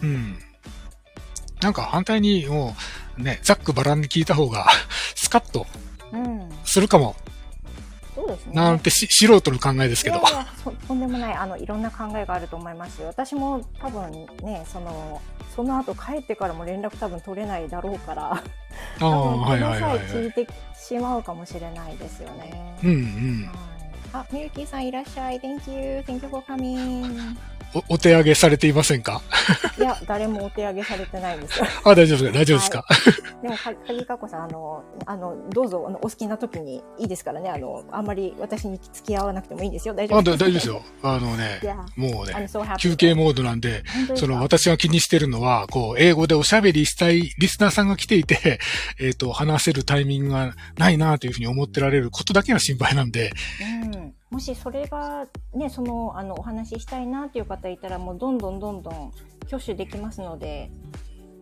[0.03, 0.39] うん。
[1.61, 2.75] なんか反対にも
[3.17, 4.67] うね、ざっくばらんに聞いた方が
[5.15, 5.67] スカッと
[6.13, 7.15] うんするかも、
[8.15, 10.21] そうですねなんてし素人の考えですけどい。
[10.23, 14.11] やいやそとんでもないあのいろんな考えがあると思いますし私も多分
[14.43, 15.21] ねその
[15.55, 18.43] その後帰ってからも連絡多分取れないだろうからあ
[18.99, 19.99] 多あ、分この際はい。
[19.99, 20.47] 聞いて
[20.79, 22.77] しまうかもしれないですよね。
[22.83, 23.45] うんうん。
[23.47, 23.59] はい
[24.11, 25.39] あ、ミルキーさんいらっしゃい。
[25.39, 25.99] Thank you.
[26.01, 27.35] Thank you for coming.
[27.73, 29.21] お、お手上げされていませんか？
[29.77, 31.65] いや、誰もお手上げされてないんですよ。
[31.85, 32.39] あ、大丈夫ですか？
[32.39, 32.85] 大丈夫ですか、
[33.41, 37.49] でも、か鍵かこさん、あの、あの、どうぞ、あの、お好きな時にいいですからね。
[37.49, 39.93] あの、あんまり私に付き合わなくてもいいんですよ。
[39.93, 40.81] 大丈あ、夫だ大丈夫ですよ。
[41.03, 41.59] あのね
[41.95, 42.77] もうね、so.
[42.77, 43.83] 休憩モードなんで、
[44.15, 48.59] その私が気にしてるのは、こう、英語でおしゃべりしたいリスナーさんが来ていて、
[48.99, 53.31] えっ、と、話せるタイミングがないなというふうに思ってられることだけが心配なんで、
[53.83, 54.13] うん。
[54.29, 59.11] もしそれが、ね、その、あの、お話ししたいなっていう方いたら、もうどんどんどんどん
[59.47, 60.69] 挙手できますので、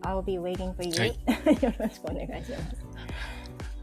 [0.02, 0.92] I'll be waiting for you.
[0.92, 1.18] はい
[1.62, 2.88] よろしくお願いします。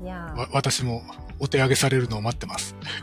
[0.03, 1.01] いや私も
[1.39, 2.75] お手上げされるのを待ってます。
[2.81, 2.93] はい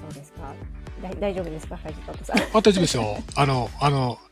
[0.00, 0.54] そうですか。
[1.02, 3.16] だ大丈夫ですか、大丈夫ですよ。
[3.34, 4.18] あの、あの、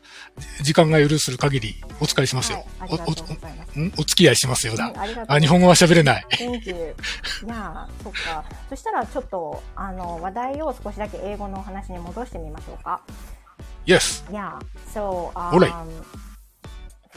[0.61, 2.65] 時間が許する限りお使いしますよ。
[2.79, 2.89] はい。
[2.91, 5.31] お、お、んお付き合いしますよだうん。
[5.31, 6.25] あ日本語は喋れない。
[6.39, 8.43] いやー、そっか。
[8.69, 13.01] そしたらちょっと、あの、話題を少しだけ英語のお話に戻してみましょうか。
[13.85, 14.23] Yes.
[14.31, 14.59] Yeah.
[14.93, 15.89] So, um,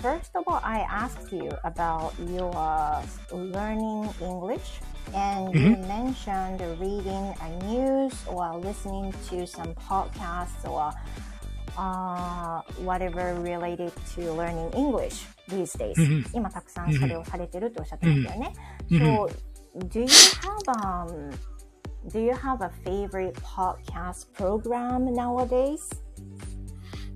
[0.01, 2.51] first of all, I asked you about your
[3.33, 4.81] learning English,
[5.15, 10.93] and you mentioned reading a news or listening to some podcasts or
[11.78, 15.94] uh, whatever related to learning English these days.
[15.98, 18.54] うんうん今たくさんそれをされてるっておっしゃってましたよね。
[18.92, 19.30] うんうん So,
[19.88, 21.32] do you have um,
[22.08, 25.80] do you have a favorite podcast program nowadays?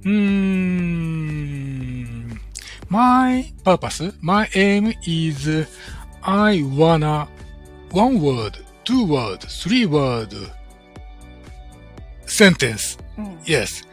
[0.05, 1.33] うーん。
[2.89, 5.67] My purpose, my aim is
[6.21, 7.27] I wanna
[7.91, 10.29] one word, two word, three word
[12.27, 12.99] sentence.
[13.17, 13.37] うん。
[13.45, 13.83] Yes.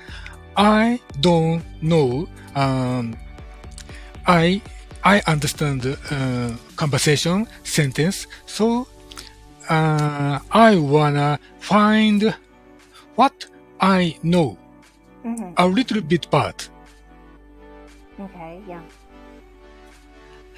[0.57, 2.27] I don't know.
[2.55, 3.17] Um,
[4.27, 4.61] I
[5.03, 8.87] I understand uh, conversation sentence, so
[9.69, 12.33] uh, I wanna find
[13.15, 13.45] what
[13.79, 14.57] I know.
[15.25, 15.53] Mm-hmm.
[15.57, 16.69] A little bit part.
[18.19, 18.61] Okay.
[18.67, 18.81] Yeah.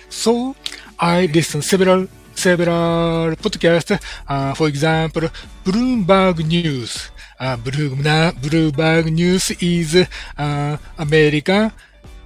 [0.10, 0.56] So
[1.00, 4.00] I listen several several podcasts.
[4.28, 5.30] Uh, for example,
[5.66, 7.12] Bloomberg News.
[7.40, 8.04] Uh, Bloom-
[8.42, 9.96] Bloomberg News is
[10.38, 11.72] uh, America,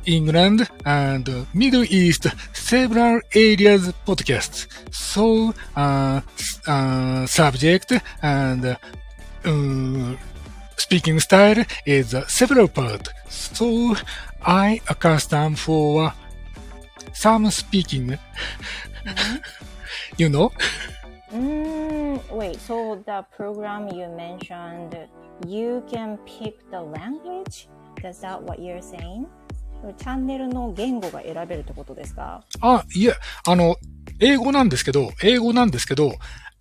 [0.05, 4.67] England, and Middle East several areas podcasts.
[4.91, 6.21] So uh,
[6.65, 8.77] uh, subject and
[9.45, 10.15] uh,
[10.77, 13.09] speaking style is several part.
[13.29, 13.95] So
[14.45, 16.13] I accustomed for
[17.13, 18.17] some speaking.
[20.17, 20.51] you know?
[21.33, 24.95] Mm, wait, so the program you mentioned,
[25.47, 27.69] you can pick the language?
[28.03, 29.27] Is that what you're saying?
[29.97, 33.15] チャンネルの言語が選べるってことですかあ、いえ、
[33.47, 33.77] あの、
[34.19, 36.13] 英語なんですけど、英語なんですけど、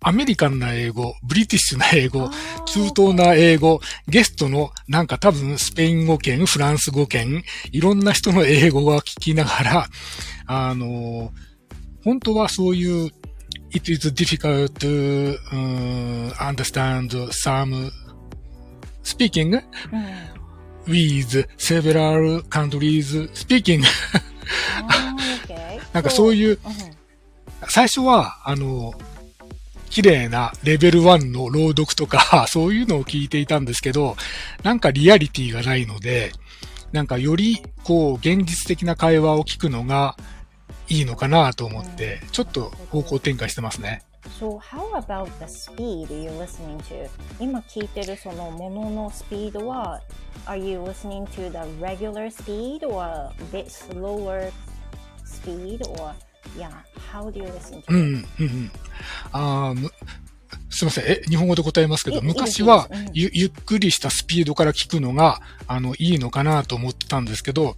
[0.03, 2.31] アメリカンな英語、ブリティッシュな英語、
[2.65, 9.87] 中東な英語、ゲストのなんか多分スペイン語圏、フランス語圏、いろんな人の英語が聞きながら、
[10.47, 11.31] あの、
[12.03, 13.11] 本当はそういう、
[13.73, 17.91] it is difficult to、um, understand some
[19.03, 19.61] speaking
[19.91, 20.41] うん。
[20.87, 23.83] with several countries speaking.
[25.93, 26.53] なんかそういう、う。
[26.53, 26.57] ん。
[27.67, 28.93] 最初は、あの、
[29.89, 34.15] 綺麗なレベル1の朗読とか、 そういうのを聞いていたんですけど、
[34.63, 36.31] なんかリアリティがないので、
[36.91, 40.15] なんかより、こう、現実的な会話を聞くのが
[40.91, 44.03] いいのかなと思って、ちょっと方向転換してますね。
[44.39, 47.09] So how about the speed you're listening to?
[47.39, 50.01] 今聞いてるそのもののスピードは
[50.45, 54.51] Are you listening to the regular speed or a bit slower
[55.25, 56.13] speed or
[56.57, 56.69] yeah,
[57.11, 58.71] how do you listen う to ん it?、うん、うん。
[59.31, 59.89] あーむ
[60.69, 61.05] すいません。
[61.05, 67.75] え、日本語で答えますけど、昔はゆゆっくりしたスピードから聞くのが、あの、いいのかなと思ってたんですけど、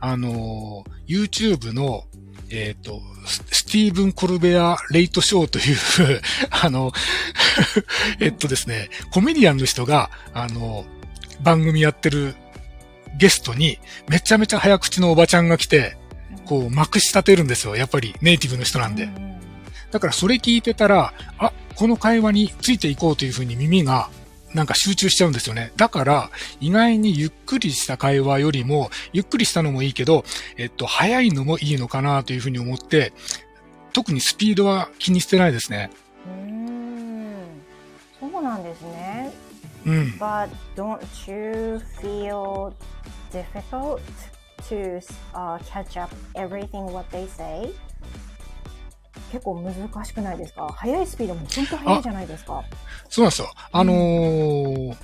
[0.00, 2.04] あの、YouTube の、
[2.50, 5.72] えっ、と、ススティーブン・コルベア・レイト・ショーとい
[6.14, 6.20] う、
[6.50, 6.92] あの、
[8.20, 10.84] えっとですね、コメディアンの人が、あの、
[11.42, 12.34] 番組やってる
[13.16, 13.78] ゲストに、
[14.08, 15.96] めちゃめちゃ早口のおばちゃんが来て、
[16.44, 17.76] こう、まくし立てるんですよ。
[17.76, 19.04] やっぱりネイティブの人なんで。
[19.04, 19.30] うん
[19.90, 24.08] だからそれ聞いてたら、あ、この会話についていこうというふうに耳が
[24.54, 25.72] なんか集中しちゃうんですよね。
[25.76, 26.30] だから、
[26.60, 30.24] 意外にゆっくりした会話よりも、ゆっくりしたのもいいけど、
[30.56, 33.12] えっと、早いのもいいのかなというふうに思って、
[33.92, 35.90] 特にスピードは気にしてないですね。
[36.26, 37.34] うーん
[38.18, 39.30] そうなんですね。
[39.86, 40.16] うん。
[40.18, 42.72] But don't you feel
[43.32, 44.00] difficult
[44.68, 45.00] to、
[45.32, 47.72] uh, catch up everything what they say?
[49.32, 50.68] 結構難しくないですか？
[50.76, 52.62] 速いスピードも本当速いじゃないですか。
[53.08, 53.48] そうなんですよ。
[53.72, 54.96] あのー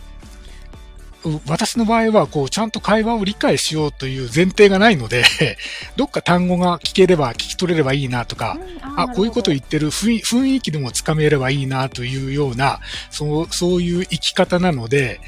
[1.24, 5.24] う私の場合は、こう、ちゃんと会話を理解しようという前提がないので、
[5.96, 12.78] どっか単語が聞ければ、聞き取れればいいなとか、うんあ、こういうこと言ってる雰囲雰囲気でもつかめればいいなというような、
[13.10, 15.20] そう、そういう生き方なので、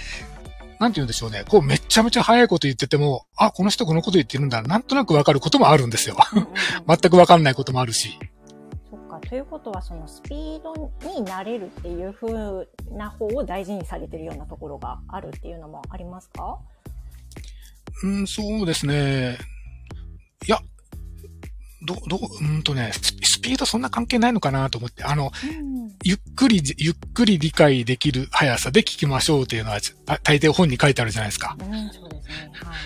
[0.79, 1.43] なんて言うんでしょうね。
[1.49, 4.63] こうめっちゃめちゃ早いこと言ってても、あ、この人このこと言ってるんだ。
[4.63, 6.17] なんとなくわかることもあるんですよ。
[6.87, 8.17] 全くわかんないこともあるし。
[9.29, 12.67] ということは、そのスピードになれるっていう風
[12.97, 16.59] な方を大事にされてるようなところがあるっていうのもありますか？
[18.03, 19.37] うん、そうですね。
[20.47, 20.59] いや、
[21.83, 31.57] ど、ど、うんとね、ススピードそんな関係ないのかなと思って、あの、うんゆっくり、ゆっくり理解できる速さで聞きましょうっていうのは、た大抵本に書いてあるじゃないですか。
[31.59, 32.51] うん、そうですね。
[32.55, 32.77] はい。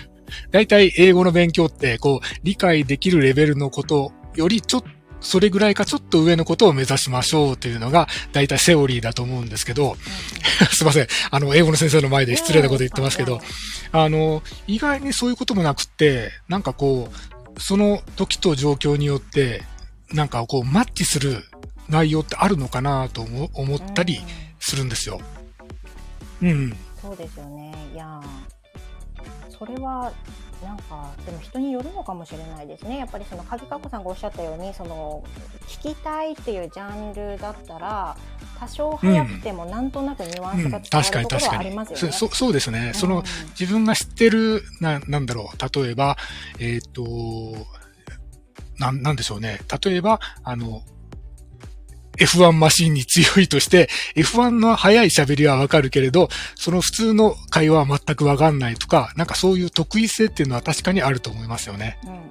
[0.49, 4.87] 大体英語の勉強って、こう、理解できるレベルのことよりちょっと、
[5.23, 9.95] それぐらいかちょっと上のことを目指しましょうというのが、大体セオリーだと思うんですけど、
[10.71, 11.07] すいません。
[11.31, 13.41] あの、英語の先生の前で失礼なこと言ってますけど、
[13.91, 19.63] あの、意外にそういうこともなくって、なんかこう、その時と状況によって、
[20.11, 21.43] なんかこう、マッチする
[21.89, 25.19] 内容ってあるのかなと思思ったりうんするんですよ。
[26.41, 26.75] うん。
[27.01, 27.73] そうですよね。
[27.93, 28.62] いやー
[29.49, 30.11] それは
[30.63, 32.97] なんかでも人によるのかもしれないですね。
[32.97, 35.23] やっぱりその鍵かこさんがおっしゃったようにその
[35.67, 38.15] 聞きたいっていうジャンルだったら
[38.59, 42.11] 多少早くてもなんとなくニュアンスが伝わるところはありますよね。
[42.13, 42.91] そそうですね。
[42.95, 43.23] その、
[43.59, 45.81] 自分が知ってる、な、なんだろう。
[45.81, 46.17] 例えば、
[46.59, 47.03] えっ、と、
[48.79, 49.59] なん、なんでしょうね。
[49.83, 50.81] 例えば、あの、
[52.17, 61.97] F1 マシンに強いとして、F1 の速い喋りはわかるけれど、その普通の会話は全くわかんないとか、なんかそういう得意性っていうのは確かにあると思いますよね。
[62.03, 62.25] うんうんうん、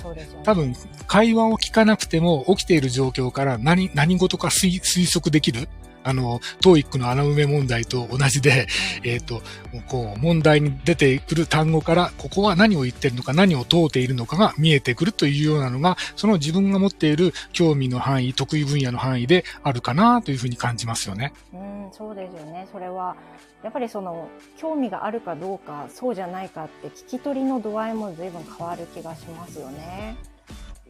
[0.00, 0.42] そうですよね。
[0.44, 0.74] 多分、
[1.06, 5.68] 会話を聞かなくても起きている状況から何、何事か推測できる
[6.02, 8.66] あの、トーイックの穴埋め問題と同じで、
[9.04, 9.42] えっ、ー、と、
[9.88, 21.32] こう、問題に出てくる単語から、ここは何を言ってるのか、何を問うているのかが見えてくるというようなのが、その自分が持っている興味の範囲、得意分野の範囲であるかなというふうに感じますよね。
[21.52, 22.66] うん、そうですよね。
[22.72, 23.16] それは、
[23.62, 30.16] やっぱりその、興味があるかどうか、そうじゃないかって聞き取りの度合いも随分変わる気がしますよね。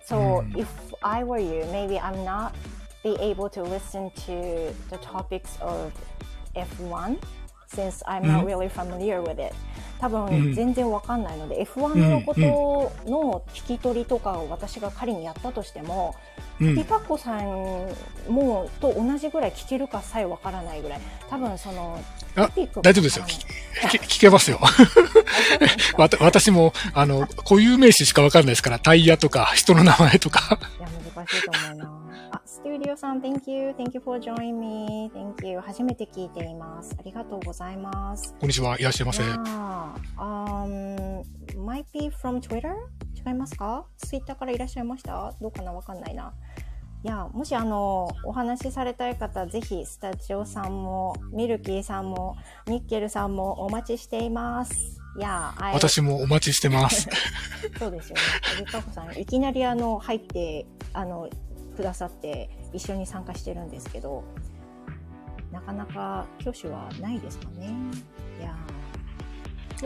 [0.07, 0.67] So, if
[1.03, 2.53] I were you, maybe I'm not
[3.03, 5.93] be able to listen to the topics of
[6.55, 7.17] F1
[7.67, 9.55] since I'm not really familiar with it.
[10.01, 16.15] 多分全然わかんないので、F1 のことの聞き取りとかを私が仮にやったとしても、
[16.59, 17.89] ピカコさん
[18.29, 21.01] もと同じぐらい聞けるかさえわからないぐらい。
[21.29, 22.03] 多分その、
[22.37, 22.51] あ
[22.83, 23.25] 大丈夫ですよ。
[23.27, 24.59] 聞けますよ。
[25.99, 30.59] 私も、あの、固有名詞しかわかんないですから、タイヤとか、人の名前とか。
[30.79, 32.00] いや、難しいと思うな。
[32.61, 33.71] ステューディオさん、Thank you.
[33.71, 35.11] Thank you for joining me.
[35.15, 35.61] Thank you.
[35.61, 36.95] 初めて聞いています。
[36.99, 38.35] ありがとうございます。
[38.39, 38.79] こんにちは。
[38.79, 39.23] いらっしゃいませ。
[39.23, 39.95] Yeah.
[40.19, 41.23] Um,
[41.65, 42.75] might be from Twitter?
[43.27, 45.35] 違いますか ?Twitter からいらっしゃいました？
[45.41, 45.73] どうかな？
[45.73, 46.35] わかんないな。
[47.03, 52.37] いや、もしあの、お話しされたい方、ぜひ、スタジオさんも、ミルキーさんも、
[52.67, 55.01] ニッケルさんもお待ちしています。
[55.19, 57.09] いや、私もお待ちしてます。
[57.79, 58.23] そうですよね。
[58.53, 61.31] アジカコさん、いきなりあの、入って、あの、
[61.81, 64.23] くださって一緒に参加してるんですけど
[65.51, 67.73] なかなか挙手はないですかね
[68.39, 68.55] いや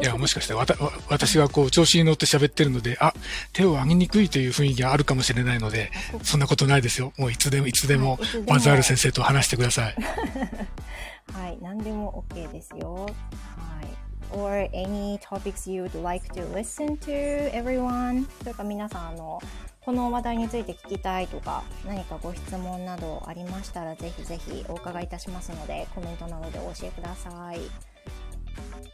[0.02, 0.74] いや、もしかしてわた、
[1.08, 3.14] 私がこう、調子に乗って喋ってるので、あ、
[3.52, 5.92] 手を挙げにくいという雰囲気があるかもしれないので、
[6.24, 7.12] そんなことないですよ。
[7.16, 9.94] もういつでも、いつでも、バズール先生と話してください。
[11.32, 13.06] はい、何でも OK ですよ。
[13.06, 14.04] はい。
[14.32, 19.40] or any topics you'd like to listen to everyone というか皆さん、あの、
[19.84, 27.60] この話題について聞きたいとか何かご質問などありましたらぜひぜひお伺いいたしますのでコメントなどでお教えください。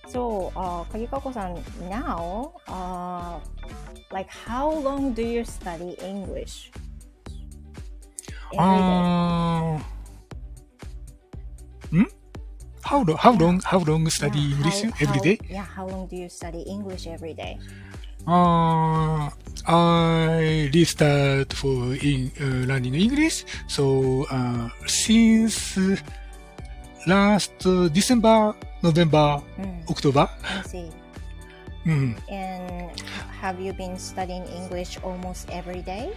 [0.08, 1.54] So, uh, 鍵かこさん、
[1.88, 3.38] now, uh,
[4.10, 6.72] like how long do you study English?
[8.58, 9.78] Uh,
[11.90, 12.02] hmm?
[12.82, 15.38] How, how long, how long study yeah, English how, every day?
[15.48, 17.60] Yeah, how long do you study English every day?
[18.26, 19.30] Uh,
[19.66, 23.44] I restart for in, uh, learning English.
[23.68, 25.78] So uh, since
[27.06, 27.56] last
[27.92, 29.90] December, November, mm.
[29.90, 30.28] October.
[30.44, 30.88] I see.
[31.86, 32.16] Mm.
[32.28, 32.92] And
[33.40, 36.12] have you been studying English almost every day?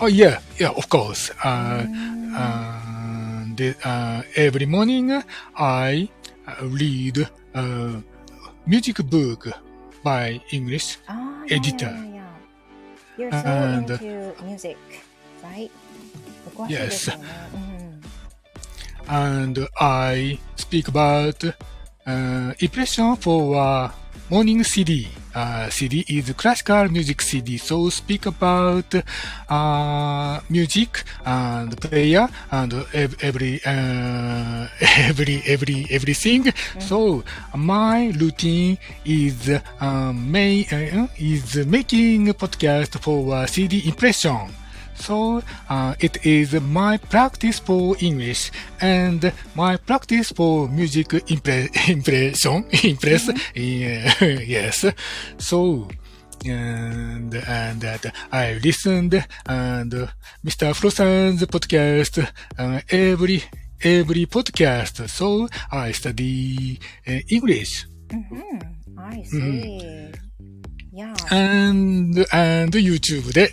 [0.00, 1.32] Oh yeah, yeah, of course.
[1.42, 2.32] Uh, mm.
[2.36, 5.22] uh, the, uh, every morning
[5.56, 6.08] I
[6.62, 7.98] read a
[8.66, 9.48] music book
[10.04, 11.86] by English ah, editor.
[11.86, 12.26] Yeah, yeah,
[13.18, 14.78] You're so and, into music,
[15.42, 15.70] right?
[16.68, 17.08] Yes.
[17.08, 18.02] Mm.
[19.08, 21.44] And I speak about
[22.06, 23.90] uh, impression for uh,
[24.30, 25.08] morning CD.
[25.34, 27.58] Uh, CD is classical music CD.
[27.58, 28.94] So speak about
[29.48, 34.66] uh, music and player and every uh,
[35.10, 36.44] every every everything.
[36.44, 36.80] Mm-hmm.
[36.80, 37.22] So
[37.54, 39.50] my routine is
[39.80, 44.50] um, may, uh, is making podcast for CD impression.
[44.98, 52.64] So uh, it is my practice for English and my practice for music impre impression,
[52.84, 54.42] impress, mm-hmm.
[54.46, 54.84] yes.
[55.38, 55.88] So,
[56.44, 59.14] and and that I listened
[59.46, 59.92] and
[60.44, 60.74] Mr.
[60.74, 62.26] Frossen's podcast
[62.58, 63.42] uh, every
[63.82, 65.08] every podcast.
[65.08, 67.86] So I study uh, English.
[68.08, 68.98] Mm-hmm.
[68.98, 69.38] I see.
[69.38, 70.28] Mm-hmm.
[71.04, 73.52] And, and YouTube で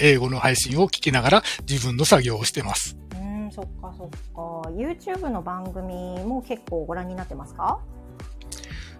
[0.00, 2.96] 英語の配信を聞きながら自分の作業をしてます。
[3.14, 4.68] うん、そっかそっか。
[4.70, 7.78] YouTube の番組も結構ご覧になってますか？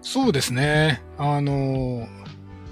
[0.01, 1.01] そうですね。
[1.17, 2.07] あの、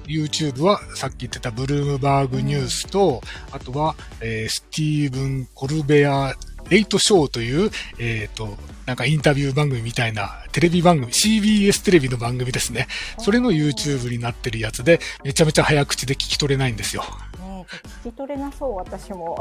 [0.06, 6.36] YouTube はさっき言ってたブルームバーグニュースと、うん、あとは、えー、スティーブン・コルベア・
[6.70, 12.88] レイトショーという、えっ、ー、と、なんかインタビュー番組みたいなテレビ番組、CBS テレビの番組ですね。
[13.20, 17.04] それの YouTube になってるやつで、めちゃめちゃ早口で聞き取れないんですよ。
[18.04, 19.38] 聞き取れなそう、私も。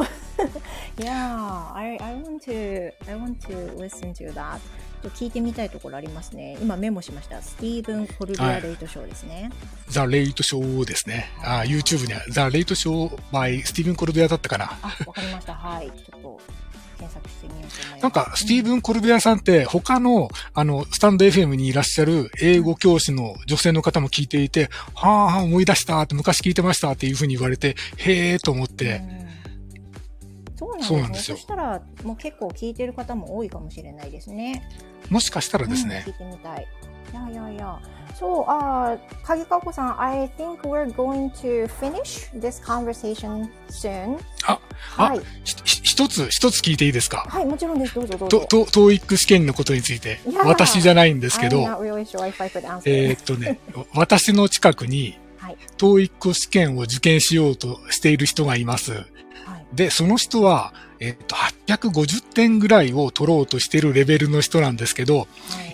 [0.96, 4.60] yeah, I, I want to, I want to listen to that.
[5.02, 6.56] と聞いてみたいところありますね。
[6.62, 7.42] 今メモしました。
[7.42, 9.50] スティーブン・コルビア・レイトショーですね。
[9.88, 11.28] ザ・レイトショーですね。
[11.42, 14.78] あ YouTube にはザ・レイトショー by スティーブン・コルビアだったかな。
[14.80, 15.54] あ、わかりました。
[15.54, 15.90] はい。
[15.90, 16.40] ちょっと
[17.03, 18.03] 検索してみようと思います。
[18.03, 29.22] なんか、スティーブン・コルビアさんって、他の、あの、スタンド FM にいらっしゃる英語教師の女性の方も聞いていて、はあ、思い出したって、昔聞いてましたっていうふうに言われて、へえと思って、うん
[30.80, 34.68] そうなんですよそしたら、もう結構聞いてる方も多いかもしれないですね。
[35.11, 36.68] もしかしたらですねうん、聞いてみたい。
[37.12, 37.80] いやいやいや。
[38.18, 44.18] そう、あー、鍵かこさん、I think we're going to finish this conversation soon.
[44.46, 44.58] あ、
[44.96, 45.20] あはい。
[45.44, 47.94] ひひ一つ、一つ聞いていいですかはい、もちろんです。
[47.94, 48.46] どうぞどうと、ぞ。
[48.46, 52.82] と、トーイック試験のことについて私じゃないんですけど、really sure.
[52.84, 53.58] えーっとね、
[53.94, 55.56] 私の近くに、はい。
[55.76, 58.92] トーイック試験を受験しようとしている人がいます。
[58.92, 59.04] はい。
[59.74, 60.72] で、その人は、
[61.05, 65.26] えーっと、850点ぐらいを取ろうとしているレベルの人なんですけど、はい。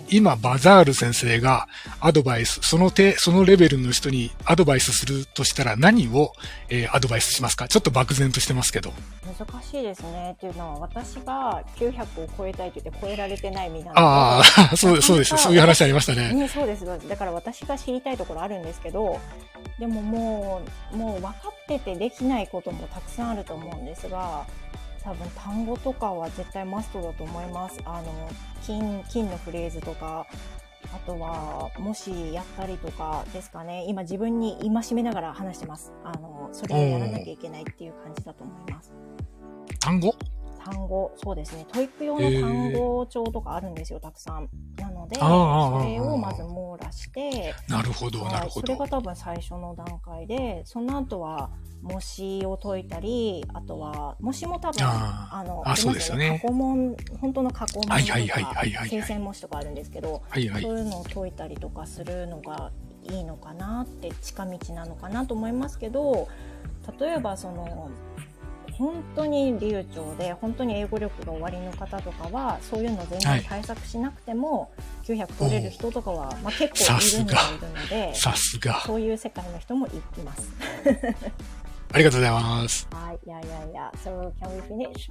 [0.09, 1.67] 今、バザール先生が
[1.99, 6.33] アドバイス、その手、そのレベルの人にアドバイスするとしたら何を、
[6.69, 7.67] えーアドバイスしますか？
[7.67, 8.91] ちょっと漠然としてますけど。
[9.37, 10.31] 難しいですね。
[10.35, 14.01] っていうのは、私が900を超えたいと言って超えられてない身なので。
[14.01, 15.37] ああ、そうそうです。
[15.37, 16.33] そういう話ありましたね。
[16.33, 19.19] ね、そうですそうですだから私が知りたいところあるんですけど
[19.77, 20.61] でもも
[20.93, 24.45] うもう分かっててできないこともたくさんあると思うんですが
[25.09, 27.81] 多分単語とかは絶対マストだと思います。
[27.83, 28.29] あの
[28.63, 30.27] 金金のフレーズとか
[30.93, 33.85] あとはもしやったりとかですかね。
[33.87, 35.91] 今自分に戒めながら話してます。
[36.03, 38.93] あのそれをやらなきゃいけないっていう感じだと思います。
[39.79, 40.13] 単語？
[40.63, 41.65] 単語、そうですね。
[41.71, 44.49] TOEIC 用の単語帳とかあるんですよ、たくさん。
[44.77, 45.21] なので、そ
[45.83, 48.67] れをまず網羅して、なるほど、なはい、るほど。
[48.67, 51.49] それが多分最初の段階で、その後は
[51.81, 60.73] 模試を解いたり、あとは、模試も多分、ああの、あそうですよね過去問、本当の過去問とはいはいはいはいはいはか、い生鮮模試とかあるんですけど、はいはいそ。
[60.73, 62.71] ういうのを解いたりとかするのが
[63.03, 66.27] いいのかなって近道なのかなと思いますけど
[66.99, 67.89] 例えばその
[68.79, 74.71] 本当に流暢で本当に英語力が終わりの方とかはそういうの全はい然対策しなくても、
[75.03, 78.79] 900取れる人とかは、まあ、結構いるにはいるのでさすが。
[78.85, 80.49] そういう世界の人もいいます。
[81.91, 82.87] ありがとうございます。
[82.91, 85.09] はい、いやいやいや、so can we finish?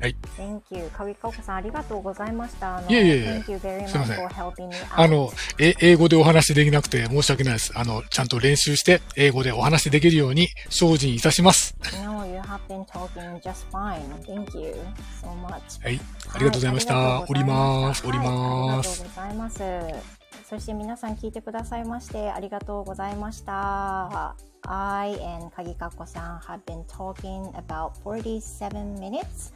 [0.00, 0.90] はい Thank you.
[0.90, 2.82] かみかおかさん、ありがとうございました。
[2.88, 5.00] いえいえいえ Thank you very すいま much せん for helping me out.
[5.00, 7.72] あの、え、英語でお話しできなくて申し訳ないです。
[7.74, 11.76] あの、ちゃんと練習して、英語でお話しできるように精進いたします。
[12.04, 14.00] No, you have been talking just fine.
[14.24, 14.74] Thank you
[15.22, 15.82] so much.
[15.82, 16.00] はい。
[16.32, 16.94] ありがとうございました。
[16.96, 18.06] はいおります。
[18.06, 19.02] おります。
[19.02, 20.24] はいありがとうございます。
[20.48, 24.53] そして皆さん聞いてくださいましてありがとうございました。
[24.63, 29.53] I and 鍵かっこさん have been talking about 47 minutes.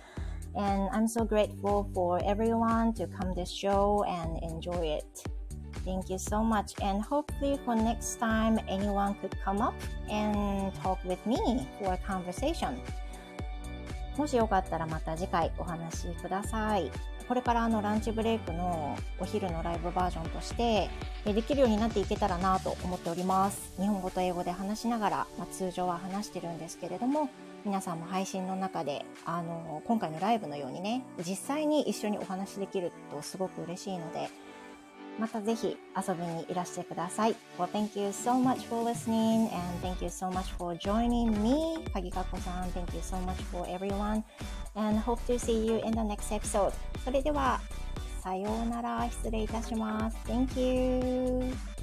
[0.55, 5.05] And I'm so grateful for everyone to come this show and enjoy it.
[5.83, 6.73] Thank you so much.
[6.81, 9.73] And hopefully for next time, anyone could come up
[10.09, 12.79] and talk with me for a conversation.
[14.17, 16.91] もしよかったらまた次回お話しください。
[17.28, 20.88] これからあのランチブレイクのお昼のライブバージョンとして
[21.26, 23.74] できるようになっていけたらなと思っております。
[23.78, 27.28] 日本語と英語で話しながら、まあ、通常は話してるんですけれども、
[27.66, 34.30] 皆さんも配信の中であの今回のライブのようにね、実際に一緒にお話できるとすごく嬉しいので、
[35.18, 37.34] またぜひ遊びにいらしてください。
[37.58, 41.84] Well, thank you so much for listening and thank you so much for joining me.
[41.92, 44.22] 鍵かこさん、thank you so much for everyone
[44.78, 46.72] and hope to see you in the next episode.
[47.04, 47.60] それでは、
[48.22, 49.08] さようなら。
[49.10, 50.16] 失礼いたします。
[50.26, 51.77] Thank you.